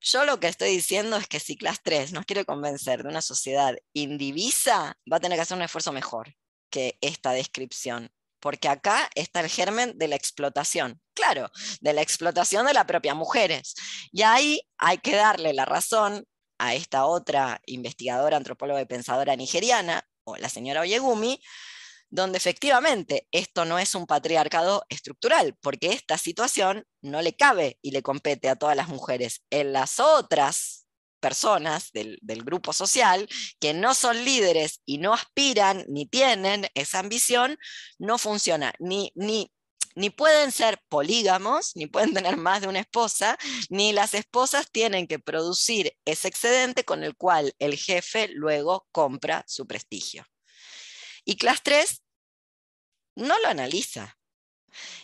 [0.00, 3.22] yo lo que estoy diciendo es que si Class 3 nos quiere convencer de una
[3.22, 6.34] sociedad indivisa, va a tener que hacer un esfuerzo mejor
[6.70, 12.66] que esta descripción, porque acá está el germen de la explotación, claro, de la explotación
[12.66, 13.74] de las propias mujeres.
[14.12, 16.24] Y ahí hay que darle la razón
[16.58, 21.42] a esta otra investigadora, antropóloga y pensadora nigeriana, o la señora Oyegumi,
[22.10, 27.92] donde efectivamente esto no es un patriarcado estructural, porque esta situación no le cabe y
[27.92, 29.42] le compete a todas las mujeres.
[29.50, 30.80] En las otras
[31.20, 33.28] personas del, grupo social
[33.60, 37.58] que no son líderes y no aspiran ni tienen esa ambición,
[37.98, 38.72] no funciona.
[38.78, 39.52] Ni, ni,
[39.94, 43.38] ni pueden ser polígamos, ni pueden tener más de una esposa,
[43.68, 49.44] ni las esposas tienen que producir ese excedente con el cual el jefe luego compra
[49.46, 50.24] su prestigio.
[51.24, 51.99] Y Class 3
[53.14, 54.16] no lo analiza.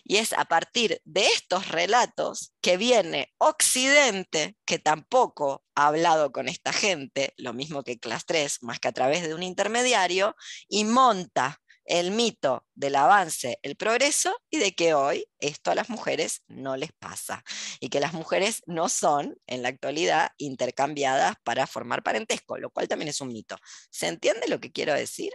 [0.05, 6.49] Y es a partir de estos relatos que viene Occidente, que tampoco ha hablado con
[6.49, 10.37] esta gente, lo mismo que Class 3, más que a través de un intermediario,
[10.69, 15.89] y monta el mito del avance, el progreso y de que hoy esto a las
[15.89, 17.45] mujeres no les pasa
[17.81, 22.89] y que las mujeres no son en la actualidad intercambiadas para formar parentesco, lo cual
[22.89, 23.57] también es un mito.
[23.91, 25.33] ¿Se entiende lo que quiero decir?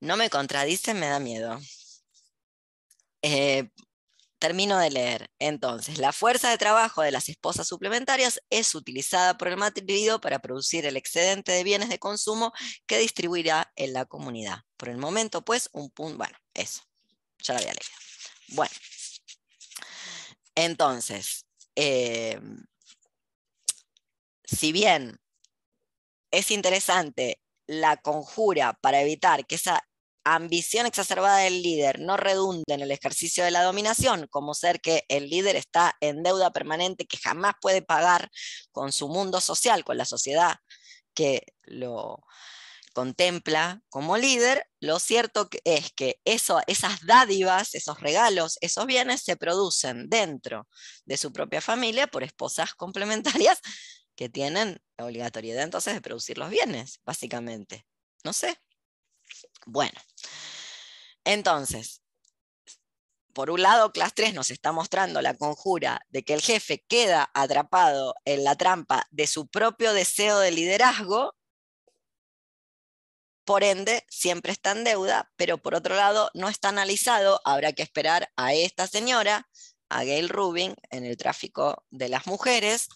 [0.00, 1.58] No me contradice, me da miedo.
[3.22, 3.68] Eh,
[4.38, 5.30] termino de leer.
[5.38, 10.38] Entonces, la fuerza de trabajo de las esposas suplementarias es utilizada por el marido para
[10.38, 12.52] producir el excedente de bienes de consumo
[12.86, 14.60] que distribuirá en la comunidad.
[14.76, 16.82] Por el momento, pues, un punto, bueno, eso,
[17.42, 17.98] ya lo había leído.
[18.48, 18.74] Bueno,
[20.54, 22.64] entonces, em,
[24.44, 25.20] si bien
[26.30, 29.87] es interesante la conjura para evitar que esa
[30.34, 35.04] ambición exacerbada del líder no redunde en el ejercicio de la dominación, como ser que
[35.08, 38.30] el líder está en deuda permanente que jamás puede pagar
[38.72, 40.56] con su mundo social, con la sociedad
[41.14, 42.24] que lo
[42.92, 49.36] contempla como líder, lo cierto es que eso, esas dádivas, esos regalos, esos bienes se
[49.36, 50.68] producen dentro
[51.04, 53.60] de su propia familia por esposas complementarias
[54.16, 57.86] que tienen la obligatoriedad entonces de producir los bienes, básicamente.
[58.24, 58.58] No sé.
[59.66, 60.00] Bueno,
[61.28, 62.00] entonces,
[63.34, 67.30] por un lado, Class 3 nos está mostrando la conjura de que el jefe queda
[67.34, 71.36] atrapado en la trampa de su propio deseo de liderazgo,
[73.44, 77.82] por ende, siempre está en deuda, pero por otro lado, no está analizado, habrá que
[77.82, 79.48] esperar a esta señora,
[79.90, 82.88] a Gail Rubin, en el tráfico de las mujeres,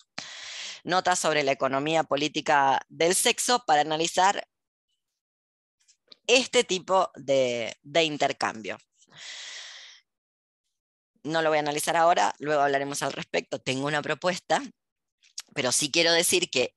[0.85, 4.49] nota sobre la economía política del sexo para analizar
[6.27, 8.79] este tipo de, intercambio.
[11.25, 13.61] No lo voy a analizar ahora, luego hablaremos al respecto.
[13.61, 14.63] Tengo una propuesta,
[15.55, 16.75] pero sí quiero decir que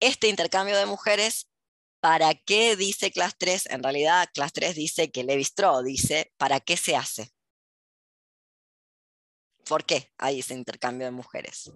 [0.00, 1.50] este intercambio de mujeres
[2.00, 3.66] ¿Para qué dice clase 3?
[3.66, 7.30] En realidad, clase 3 dice que Levi Strauss dice, ¿para qué se hace?
[9.68, 11.70] ¿Por qué hay ese intercambio de mujeres?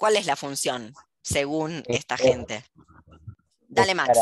[0.00, 2.64] ¿Cuál es la función según esta gente?
[3.68, 4.18] Dale, Max.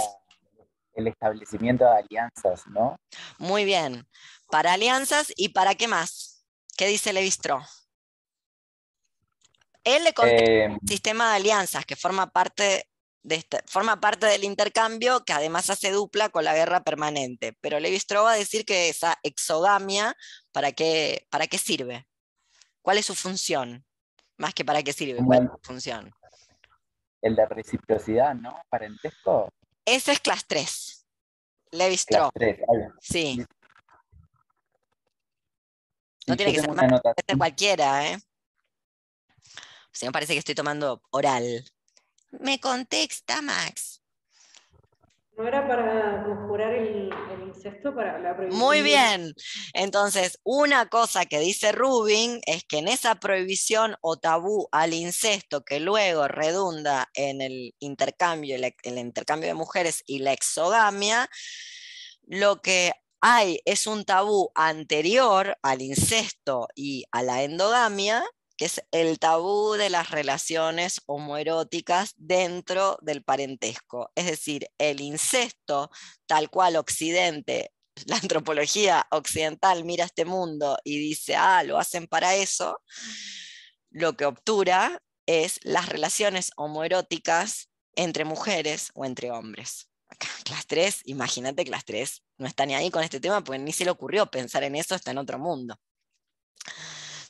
[0.94, 2.96] el establecimiento de alianzas, ¿no?
[3.38, 4.04] Muy bien.
[4.50, 6.44] Para alianzas y para qué más?
[6.76, 7.62] ¿Qué dice Levistro?
[9.84, 12.88] Él le contesta un eh, sistema de alianzas que forma parte,
[13.22, 17.56] de este, forma parte del intercambio que además hace dupla con la guerra permanente.
[17.60, 20.16] Pero Levistro va a decir que esa exogamia,
[20.50, 22.08] ¿para qué, para qué sirve?
[22.82, 23.84] ¿Cuál es su función?
[24.38, 26.12] Más que para qué sirve, ¿cuál función?
[27.20, 28.62] El de reciprocidad, ¿no?
[28.70, 29.48] Parentesco.
[29.84, 31.06] Ese es clase 3.
[31.72, 32.32] Levi Strauss.
[33.00, 33.44] Sí.
[36.26, 37.00] No tiene que ser más
[37.36, 38.18] cualquiera, ¿eh?
[40.02, 41.64] O me parece que estoy tomando oral.
[42.30, 44.00] Me contexta, Max.
[45.36, 47.10] ¿No era para conjurar el,
[48.50, 49.34] Muy bien.
[49.74, 55.64] Entonces, una cosa que dice Rubin es que en esa prohibición o tabú al incesto
[55.64, 61.28] que luego redunda en el intercambio, el intercambio de mujeres y la exogamia,
[62.26, 68.24] lo que hay es un tabú anterior al incesto y a la endogamia
[68.58, 74.10] que es el tabú de las relaciones homoeróticas dentro del parentesco.
[74.16, 75.90] Es decir, el incesto,
[76.26, 77.72] tal cual Occidente,
[78.06, 82.82] la antropología occidental mira este mundo y dice, ah, lo hacen para eso,
[83.90, 89.88] lo que obtura es las relaciones homoeróticas entre mujeres o entre hombres.
[90.42, 93.72] Clase 3, imagínate que clase 3 no está ni ahí con este tema porque ni
[93.72, 95.78] se le ocurrió pensar en eso, está en otro mundo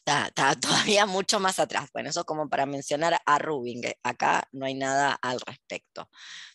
[0.08, 1.90] está, todavía mucho más atrás.
[1.92, 6.08] Bueno, eso como para mencionar a Rubin, que acá no hay nada al respecto.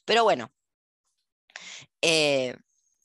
[0.05, 0.51] Pero bueno,
[2.01, 2.55] eh,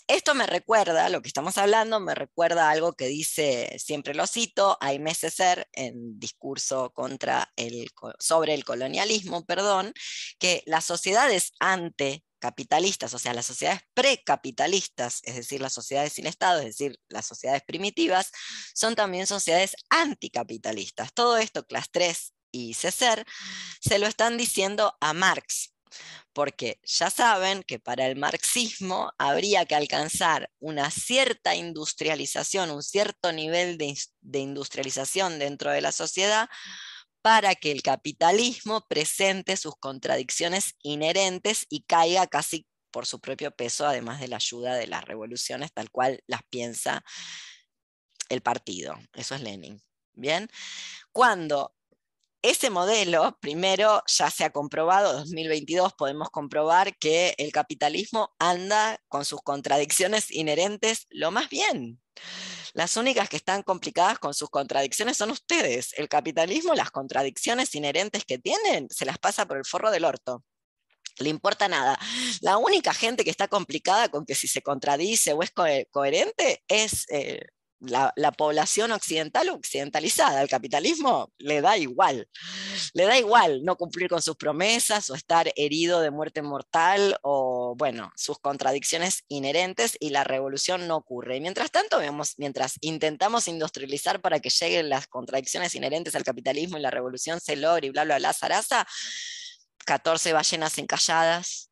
[0.08, 4.78] esto me recuerda, lo que estamos hablando, me recuerda algo que dice, siempre lo cito,
[4.80, 9.92] Aimé Césaire en discurso contra el, sobre el colonialismo, perdón,
[10.38, 16.26] que las sociedades ante capitalistas, o sea, las sociedades precapitalistas, es decir, las sociedades sin
[16.26, 18.30] Estado, es decir, las sociedades primitivas,
[18.74, 21.12] son también sociedades anticapitalistas.
[21.12, 23.26] Todo esto, Class 3 y César,
[23.80, 25.74] se lo están diciendo a Marx,
[26.32, 33.32] porque ya saben que para el marxismo habría que alcanzar una cierta industrialización, un cierto
[33.32, 33.94] nivel de,
[34.32, 36.48] industrialización dentro de la sociedad
[37.22, 43.86] para que el capitalismo presente sus contradicciones inherentes y caiga casi por su propio peso,
[43.86, 47.04] además de la ayuda de las revoluciones tal cual las piensa
[48.28, 48.96] el partido.
[49.14, 49.82] Eso es Lenin.
[50.14, 50.48] Bien,
[51.12, 51.77] cuando
[52.42, 59.24] ese modelo, primero, ya se ha comprobado, 2022 podemos comprobar que el capitalismo anda con
[59.24, 62.00] sus contradicciones inherentes lo más bien.
[62.74, 65.92] Las únicas que están complicadas con sus contradicciones son ustedes.
[65.96, 70.44] El capitalismo, las contradicciones inherentes que tienen, se las pasa por el forro del orto.
[71.18, 71.98] Le importa nada.
[72.40, 75.50] La única gente que está complicada con que si se contradice o es
[75.90, 77.40] coherente es eh,
[77.80, 80.40] la, población occidental occidentalizada.
[80.40, 82.28] Al capitalismo le da igual.
[82.94, 87.74] Le da igual no cumplir con sus promesas o estar herido de muerte mortal o,
[87.76, 91.40] bueno, sus contradicciones inherentes y la revolución no ocurre.
[91.40, 96.80] mientras tanto, vemos, mientras intentamos industrializar para que lleguen las contradicciones inherentes al capitalismo y
[96.80, 98.86] la revolución se logre y bla, bla, bla, zaraza,
[99.84, 101.67] 14 ballenas encalladas,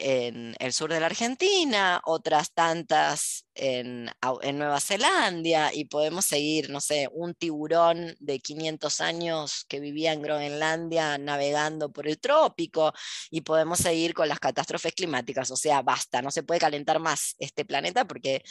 [0.00, 4.10] en el sur de la Argentina, otras tantas en,
[4.54, 10.22] Nueva Zelanda, y podemos seguir, no sé, un tiburón de 500 años que vivía en
[10.22, 12.92] Groenlandia navegando por el trópico,
[13.30, 15.50] y podemos seguir con las catástrofes climáticas.
[15.50, 18.42] O sea, basta, no se puede calentar más este planeta porque,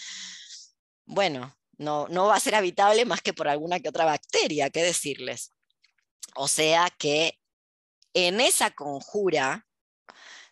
[1.05, 4.83] bueno, no, no va a ser habitable más que por alguna que otra bacteria, ¿qué
[4.83, 5.53] decirles?
[6.35, 7.39] O sea que
[8.13, 9.67] en esa conjura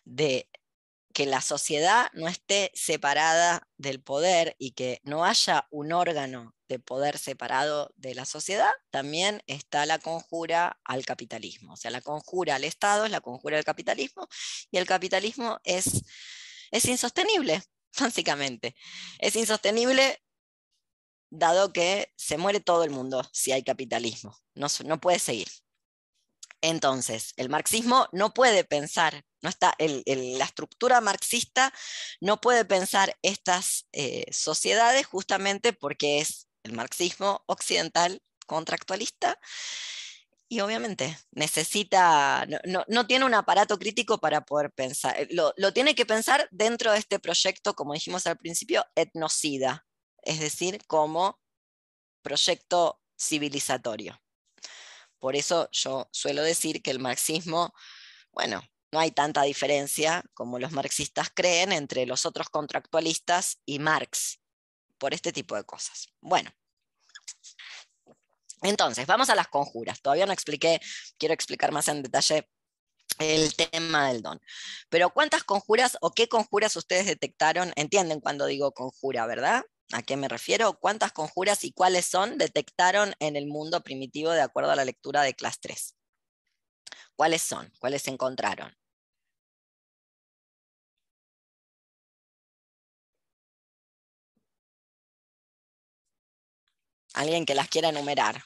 [0.04, 0.48] de
[1.16, 6.78] que la sociedad no esté separada del poder y que no haya un órgano de
[6.78, 11.72] poder separado de la sociedad, también está la conjura al capitalismo.
[11.72, 14.28] O sea, la conjura al Estado es la conjura del capitalismo
[14.70, 16.02] y el capitalismo es,
[16.70, 17.62] es insostenible,
[17.98, 18.76] básicamente.
[19.18, 20.22] Es insostenible
[21.30, 24.36] dado que se muere todo el mundo si hay capitalismo.
[24.54, 25.48] No, no puede seguir.
[26.62, 31.72] Entonces, el marxismo no puede pensar, no está, la estructura marxista
[32.20, 39.38] no puede pensar estas eh, sociedades justamente porque es el marxismo occidental contractualista
[40.48, 42.46] y obviamente necesita,
[42.88, 46.92] no, tiene un aparato crítico para poder pensar, eh, lo, lo, tiene que pensar dentro
[46.92, 49.86] de este proyecto, como dijimos al principio, etnocida,
[50.22, 51.40] es decir, como
[52.22, 54.20] proyecto civilizatorio.
[55.26, 57.74] Por eso yo suelo decir que el marxismo,
[58.30, 58.62] bueno,
[58.92, 64.38] no hay tanta diferencia como los marxistas creen entre los otros contractualistas y Marx,
[64.98, 66.06] por este tipo de cosas.
[66.20, 66.52] Bueno,
[68.62, 70.00] entonces, vamos a las conjuras.
[70.00, 70.80] Todavía no expliqué,
[71.18, 72.48] quiero explicar más en detalle
[73.18, 74.40] el tema del don.
[74.90, 77.72] Pero ¿cuántas conjuras o qué conjuras ustedes detectaron?
[77.74, 79.64] Entienden cuando digo conjura, ¿verdad?
[79.92, 80.78] ¿A qué me refiero?
[80.80, 85.22] ¿Cuántas conjuras y cuáles son detectaron en el mundo primitivo de acuerdo a la lectura
[85.22, 85.96] de clase 3?
[87.14, 87.72] ¿Cuáles son?
[87.78, 88.76] ¿Cuáles encontraron?
[97.14, 98.42] Alguien que las quiera enumerar.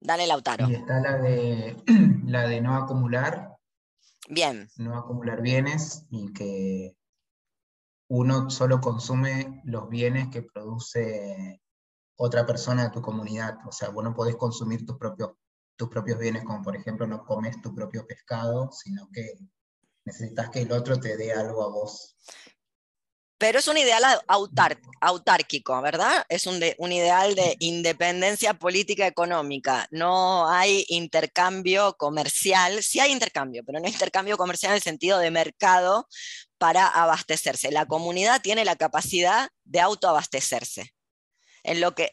[0.00, 0.68] Dale, Lautaro.
[0.68, 1.76] Y está la de,
[2.26, 3.56] la de no acumular.
[4.28, 4.68] Bien.
[4.76, 6.96] No acumular bienes y que
[8.14, 11.62] uno solo consume los bienes que produce
[12.16, 13.56] otra persona de tu comunidad.
[13.66, 15.30] O sea, vos no podés consumir tus propios,
[15.76, 19.32] tus propios bienes, como por ejemplo no comes tu propio pescado, sino que
[20.04, 22.18] necesitas que el otro te dé algo a vos.
[23.42, 24.04] Pero es un ideal
[25.00, 26.24] autárquico, ¿verdad?
[26.28, 29.88] Es un, un, ideal de independencia política económica.
[29.90, 35.18] No hay intercambio comercial, sí hay intercambio, pero no hay intercambio comercial en el sentido
[35.18, 36.06] de mercado
[36.56, 37.72] para abastecerse.
[37.72, 40.94] La comunidad tiene la capacidad de autoabastecerse.
[41.64, 42.12] En lo que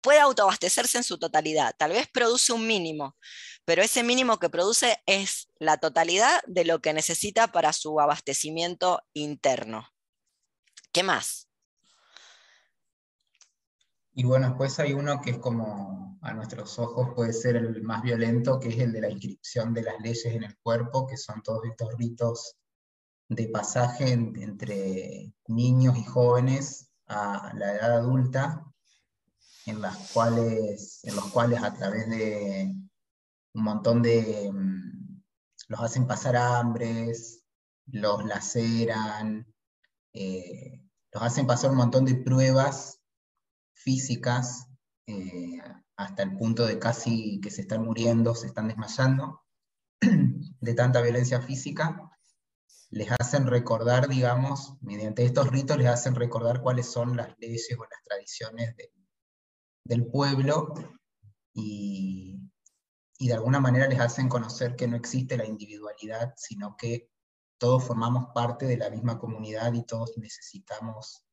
[0.00, 1.72] puede autoabastecerse en su totalidad.
[1.78, 3.16] Tal vez produce un mínimo,
[3.64, 9.04] pero ese mínimo que produce es la totalidad de lo que necesita para su abastecimiento
[9.12, 9.88] interno.
[10.92, 11.48] ¿Qué más?
[14.12, 18.02] Y bueno, después hay uno que es como a nuestros ojos puede ser el más
[18.02, 21.42] violento, que es el de la inscripción de las leyes en el cuerpo, que son
[21.42, 22.56] todos estos ritos
[23.28, 28.64] de pasaje entre niños y jóvenes a la edad adulta,
[29.66, 29.96] en, en los
[31.30, 32.74] cuales a través de
[33.54, 34.50] un montón de...
[34.52, 35.22] Mm,
[35.68, 37.44] los hacen pasar hambres,
[37.86, 39.46] los laceran,
[40.20, 43.00] eh, los hacen pasar un montón de pruebas
[43.72, 44.66] físicas
[45.06, 45.62] eh,
[45.96, 49.42] hasta el punto de casi que se están muriendo, se están desmayando
[50.00, 52.10] de tanta violencia física,
[52.90, 57.84] les hacen recordar, digamos, mediante estos ritos les hacen recordar cuáles son las leyes o
[57.84, 58.74] las tradiciones
[59.84, 60.74] del pueblo
[61.52, 62.40] y,
[63.18, 67.08] y de alguna manera les hacen conocer que no existe la individualidad, sino que
[67.58, 71.24] todos formamos parte de la misma comunidad y todos necesitamos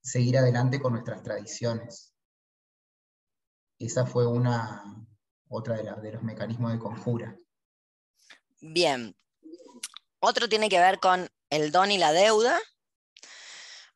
[0.00, 2.14] seguir adelante con nuestras tradiciones.
[3.78, 5.04] Esa fue una,
[5.48, 7.36] otra de, los mecanismos de conjura.
[8.60, 9.16] Bien.
[10.20, 12.58] Otro tiene que ver con el don y la deuda.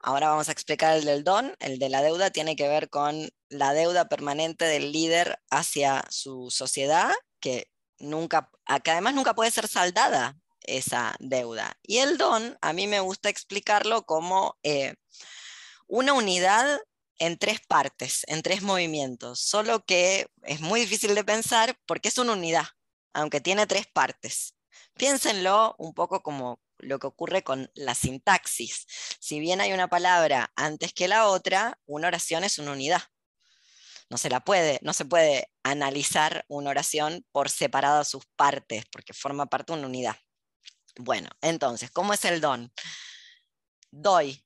[0.00, 1.54] Ahora vamos a explicar el del don.
[1.60, 6.50] El de la deuda tiene que ver con la deuda permanente del líder hacia su
[6.50, 8.50] sociedad, que nunca,
[8.82, 10.36] que además nunca puede ser saldada
[10.76, 11.76] esa deuda.
[11.82, 14.94] Y el don, a mí me gusta explicarlo como eh,
[15.86, 16.80] una unidad
[17.18, 22.18] en tres partes, en tres movimientos, solo que es muy difícil de pensar porque es
[22.18, 22.66] una unidad,
[23.12, 24.54] aunque tiene tres partes.
[24.94, 28.86] Piénsenlo un poco como lo que ocurre con la sintaxis.
[29.20, 33.02] Si bien hay una palabra antes que la otra, una oración es una unidad.
[34.10, 39.12] No se la puede, no se puede analizar una oración por separado sus partes, porque
[39.12, 40.16] forma parte de una unidad.
[40.98, 42.72] Bueno, entonces, ¿cómo es el don?
[43.92, 44.44] Doy,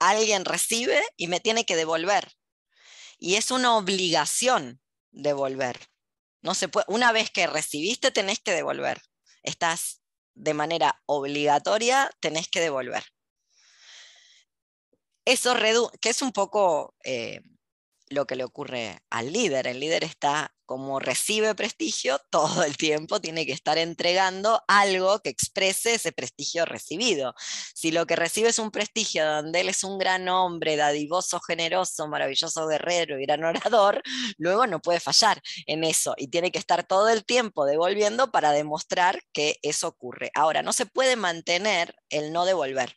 [0.00, 2.32] alguien recibe y me tiene que devolver.
[3.18, 4.82] Y es una obligación
[5.12, 5.78] devolver.
[6.42, 9.00] No se puede, una vez que recibiste, tenés que devolver.
[9.44, 10.02] Estás
[10.34, 13.04] de manera obligatoria, tenés que devolver.
[15.24, 15.54] Eso
[16.00, 17.42] que es un poco eh,
[18.12, 19.66] lo que le ocurre al líder.
[19.66, 25.28] El líder está como recibe prestigio todo el tiempo, tiene que estar entregando algo que
[25.28, 27.34] exprese ese prestigio recibido.
[27.74, 32.08] Si lo que recibe es un prestigio donde él es un gran hombre, dadivoso, generoso,
[32.08, 34.02] maravilloso guerrero y gran orador,
[34.38, 38.52] luego no puede fallar en eso y tiene que estar todo el tiempo devolviendo para
[38.52, 40.30] demostrar que eso ocurre.
[40.34, 42.96] Ahora, no se puede mantener el no devolver.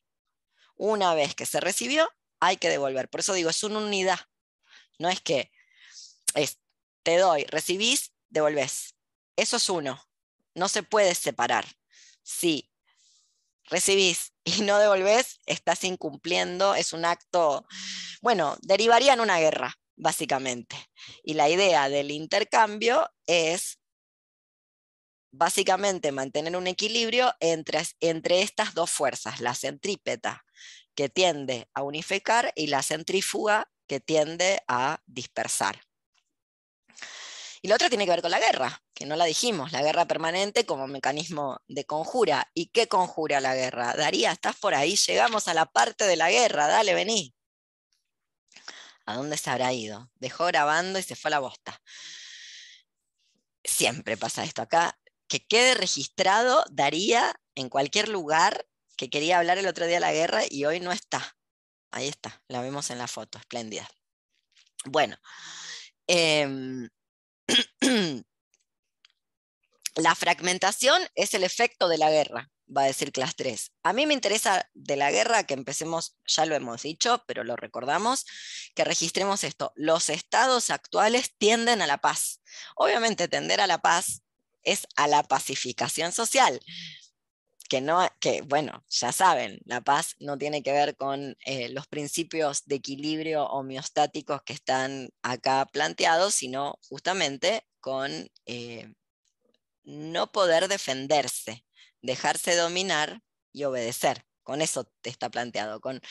[0.77, 2.09] Una vez que se recibió,
[2.39, 3.09] hay que devolver.
[3.09, 4.19] Por eso digo, es una unidad
[4.99, 5.51] no es que
[6.33, 6.59] es,
[7.03, 8.95] te doy, recibís, devolvés.
[9.35, 10.01] Eso es uno.
[10.53, 11.65] No se puede separar.
[12.23, 12.71] Si
[13.65, 17.65] recibís y no devolvés, estás incumpliendo, es un acto,
[18.21, 20.75] bueno, derivaría en una guerra, básicamente.
[21.23, 23.79] Y la idea del intercambio es
[25.31, 30.45] básicamente mantener un equilibrio entre, entre estas dos fuerzas, la centrípeta,
[30.95, 35.81] que tiende a unificar, y la centrífuga, que tiende a dispersar.
[37.61, 40.05] Y la otra tiene que ver con la guerra, que no la dijimos, la guerra
[40.05, 42.51] permanente como mecanismo de conjura.
[42.53, 43.95] ¿Y qué conjura la guerra?
[43.95, 47.33] Daría, estás por ahí, llegamos a la parte de la guerra, dale, vení.
[49.07, 50.11] ¿A dónde se habrá ido?
[50.15, 51.81] Dejó grabando y se fue a la bosta.
[53.63, 54.99] Siempre pasa esto acá.
[55.27, 60.13] Que quede registrado Daría en cualquier lugar que quería hablar el otro día de la
[60.13, 61.35] guerra y hoy no está.
[61.95, 63.89] Ahí está, la vemos en la foto, espléndida.
[64.83, 65.15] Bueno,
[66.07, 66.89] em,
[69.95, 73.71] la fragmentación es el efecto de la guerra, va a decir clase 3.
[73.83, 77.55] A mí me interesa de la guerra que empecemos, ya lo hemos dicho, pero lo
[77.55, 78.25] recordamos,
[78.75, 79.71] que registremos esto.
[79.75, 82.41] Los estados actuales tienden a la paz.
[82.75, 84.21] Obviamente tender a la paz
[84.63, 86.59] es a la pacificación social.
[87.67, 91.87] Que no, que bueno, ya saben, la paz no tiene que ver con eh, los
[91.87, 98.93] principios de equilibrio homeostáticos que están acá planteados, sino justamente con eh,
[99.83, 101.65] no poder defenderse,
[102.01, 104.25] dejarse dominar y obedecer.
[104.43, 106.01] Con eso te está planteado, con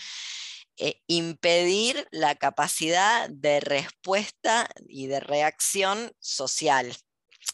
[0.77, 6.97] eh, impedir la capacidad de respuesta y de reacción social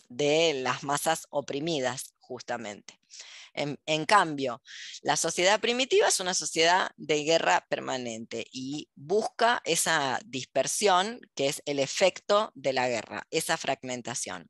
[0.09, 2.99] de las masas oprimidas, justamente.
[3.55, 4.63] En, cambio,
[5.03, 11.63] la sociedad primitiva es una sociedad de guerra permanente y busca esa dispersión que es
[11.67, 14.49] el efecto de la guerra, esa fragmentación.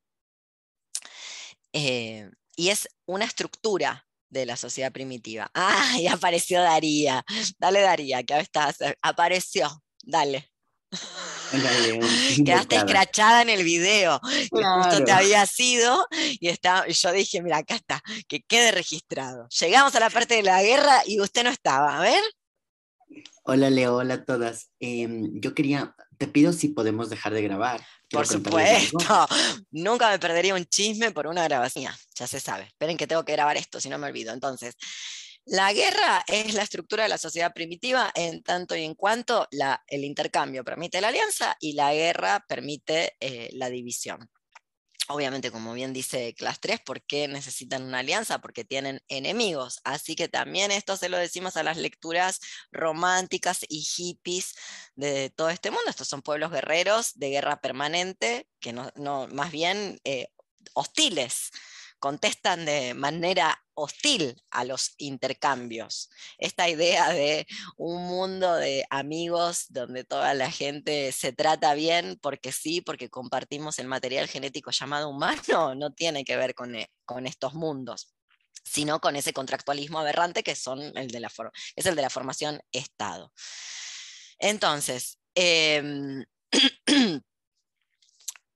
[1.73, 5.51] Eh, y es una estructura de la sociedad primitiva.
[5.55, 5.97] ¡Ah!
[6.11, 7.25] Apareció Daría.
[7.59, 8.77] Dale, Daría, que estás.
[9.03, 9.83] Apareció.
[10.03, 10.50] Dale.
[12.45, 14.21] Quedaste escrachada en el video.
[14.51, 16.07] Justo te había sido
[16.41, 19.49] y, está, yo dije, mira, acá está, que quede registrado.
[19.49, 21.99] Llegamos a la parte de la guerra y usted no estaba.
[21.99, 22.23] A ver.
[23.43, 24.71] Hola Leo, hola a todas.
[24.79, 27.85] Em, yo quería, te pido si podemos dejar de grabar.
[28.11, 28.99] Por supuesto,
[29.71, 31.93] nunca me perdería un chisme por una grabación.
[32.17, 32.65] Ya se sabe.
[32.65, 34.33] Esperen que tengo que grabar esto, si no me olvido.
[34.33, 34.75] Entonces,
[35.47, 39.49] la guerra es la estructura de la sociedad primitiva en tanto y en cuanto
[39.87, 44.31] el intercambio permite la alianza y la guerra permite eh, la división.
[45.09, 48.41] Obviamente, como bien dice Class 3, ¿por qué necesitan una alianza?
[48.41, 49.81] Porque tienen enemigos.
[49.83, 52.39] Así que también esto se lo decimos a las lecturas
[52.71, 54.55] románticas y hippies
[54.95, 55.91] de todo este mundo.
[55.91, 58.93] Estos son pueblos guerreros de guerra permanente, que no,
[59.33, 60.29] más bien eh,
[60.75, 61.51] hostiles
[62.01, 66.11] contestan de manera hostil a los intercambios.
[66.39, 67.47] Esta idea de
[67.77, 73.79] un mundo de amigos donde toda la gente se trata bien porque sí, porque compartimos
[73.79, 78.15] el material genético llamado humano, no tiene que ver con, e, con estos mundos
[78.63, 81.33] sino con ese contractualismo aberrante que son el de la
[81.77, 83.33] es el de la formación Estado.
[84.39, 86.25] Entonces, em,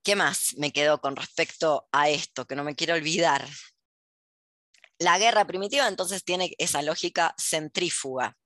[0.05, 3.49] ¿Qué más me quedó con respecto a esto que no me quiero olvidar?
[4.99, 8.37] La guerra primitiva entonces tiene esa lógica centrífuga.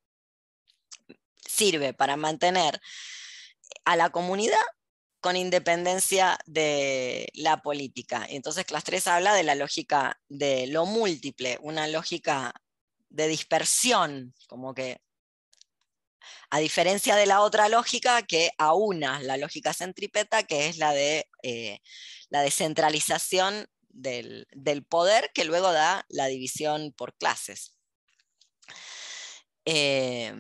[1.45, 2.81] Sirve para mantener
[3.85, 4.63] a la comunidad
[5.21, 8.25] con independencia de la política.
[8.29, 12.55] Entonces Class 3 habla de la lógica de lo múltiple, una lógica
[13.09, 15.01] de dispersión, como que
[16.51, 21.29] a diferencia de la otra lógica que aúna la lógica centrípeta, que es la de
[21.43, 21.81] eh,
[22.31, 24.47] la descentralización del,
[24.89, 27.75] poder, que luego da la división por clases.
[29.65, 30.33] Eh,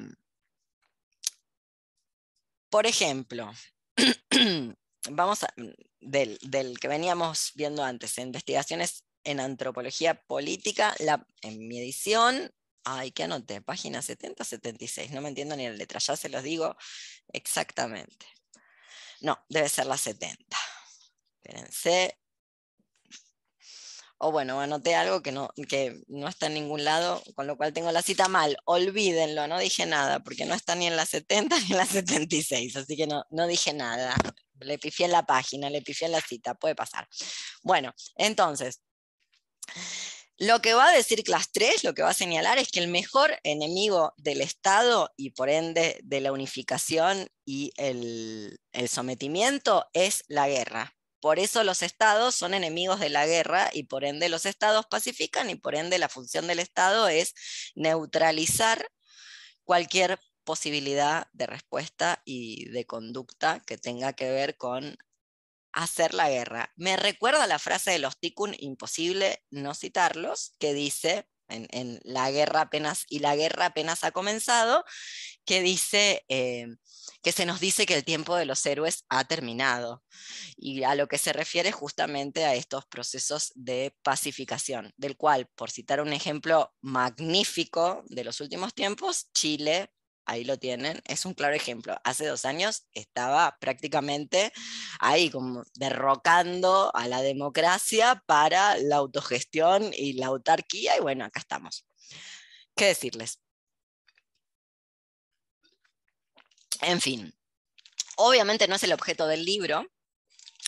[2.71, 3.53] por ejemplo,
[5.11, 5.53] vamos a,
[6.01, 10.95] del, que veníamos viendo antes, investigaciones en antropología política,
[11.43, 12.51] en mi edición
[12.91, 16.43] Ay, que anoté, página 70, 76, no me entiendo ni la letra, ya se los
[16.43, 16.75] digo
[17.33, 18.27] exactamente.
[19.21, 20.57] No, debe ser la 70.
[21.43, 22.19] Espérense.
[24.19, 27.75] O bueno, anoté algo que no, que no está en ningún lado, con lo cual
[27.75, 28.57] tengo la cita mal.
[28.65, 32.75] Olvídenlo, no dije nada, porque no está ni en la 70 ni en la 76,
[32.77, 34.17] así que no, no dije nada.
[34.61, 37.07] Le pifié en la página, le pifié en la cita, puede pasar.
[37.63, 38.81] Bueno, entonces,
[40.39, 42.87] lo que va a decir Class 3, lo que va a señalar es que el
[42.87, 50.49] mejor enemigo del Estado y por ende de la unificación y el, sometimiento es la
[50.49, 50.97] guerra.
[51.21, 55.51] Por eso los estados son enemigos de la guerra y por ende los estados pacifican
[55.51, 57.35] y por ende la función del estado es
[57.75, 58.89] neutralizar
[59.65, 64.97] cualquier posibilidad de respuesta y de conducta que tenga que ver con
[65.73, 66.73] hacer la guerra.
[66.77, 72.63] Me recuerda la frase de los Tikkun, imposible no citarlos, que dice, en, la guerra
[72.63, 74.85] apenas, y la guerra apenas ha comenzado,
[75.45, 76.67] que dice eh,
[77.23, 80.05] que se nos dice que el tiempo de los héroes ha terminado.
[80.57, 85.71] Y a lo que se refiere justamente a estos procesos de pacificación, del cual, por
[85.71, 89.91] citar un ejemplo magnífico de los últimos tiempos, Chile
[90.29, 91.99] ahí lo tienen, es un claro ejemplo.
[92.05, 94.53] Hace dos años estaba prácticamente
[95.01, 101.41] ahí como derrocando a la democracia para la autogestión y la autarquía y bueno, acá
[101.41, 101.87] estamos.
[102.77, 103.41] ¿Qué decirles?
[106.83, 107.35] En fin,
[108.17, 109.87] obviamente no es el objeto del libro,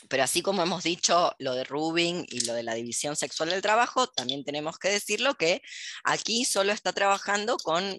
[0.08, 3.62] pero así como hemos dicho lo de Rubin y lo de la división sexual del
[3.62, 5.62] trabajo, también tenemos que decirlo que
[6.02, 7.98] aquí solo está trabajando con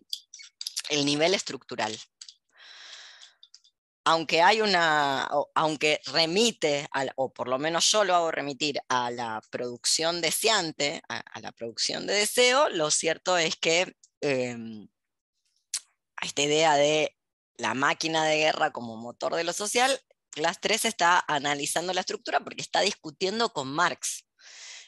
[0.91, 1.97] el nivel estructural.
[4.03, 9.41] Aunque hay una, aunque remite, o por lo menos yo lo hago remitir a la
[9.49, 14.87] producción deseante, a, la producción de deseo, lo cierto es que em,
[16.21, 17.15] esta idea de
[17.57, 20.01] la máquina de guerra como motor de lo social,
[20.31, 24.25] Class 3 está analizando la estructura porque está discutiendo con Marx,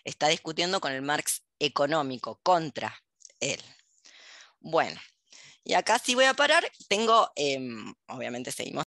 [0.04, 3.04] está discutiendo con el Marx económico, contra
[3.40, 3.62] él.
[4.60, 5.00] Bueno,
[5.64, 6.64] y acá sí voy a parar.
[6.88, 8.82] Tengo, em, obviamente seguimos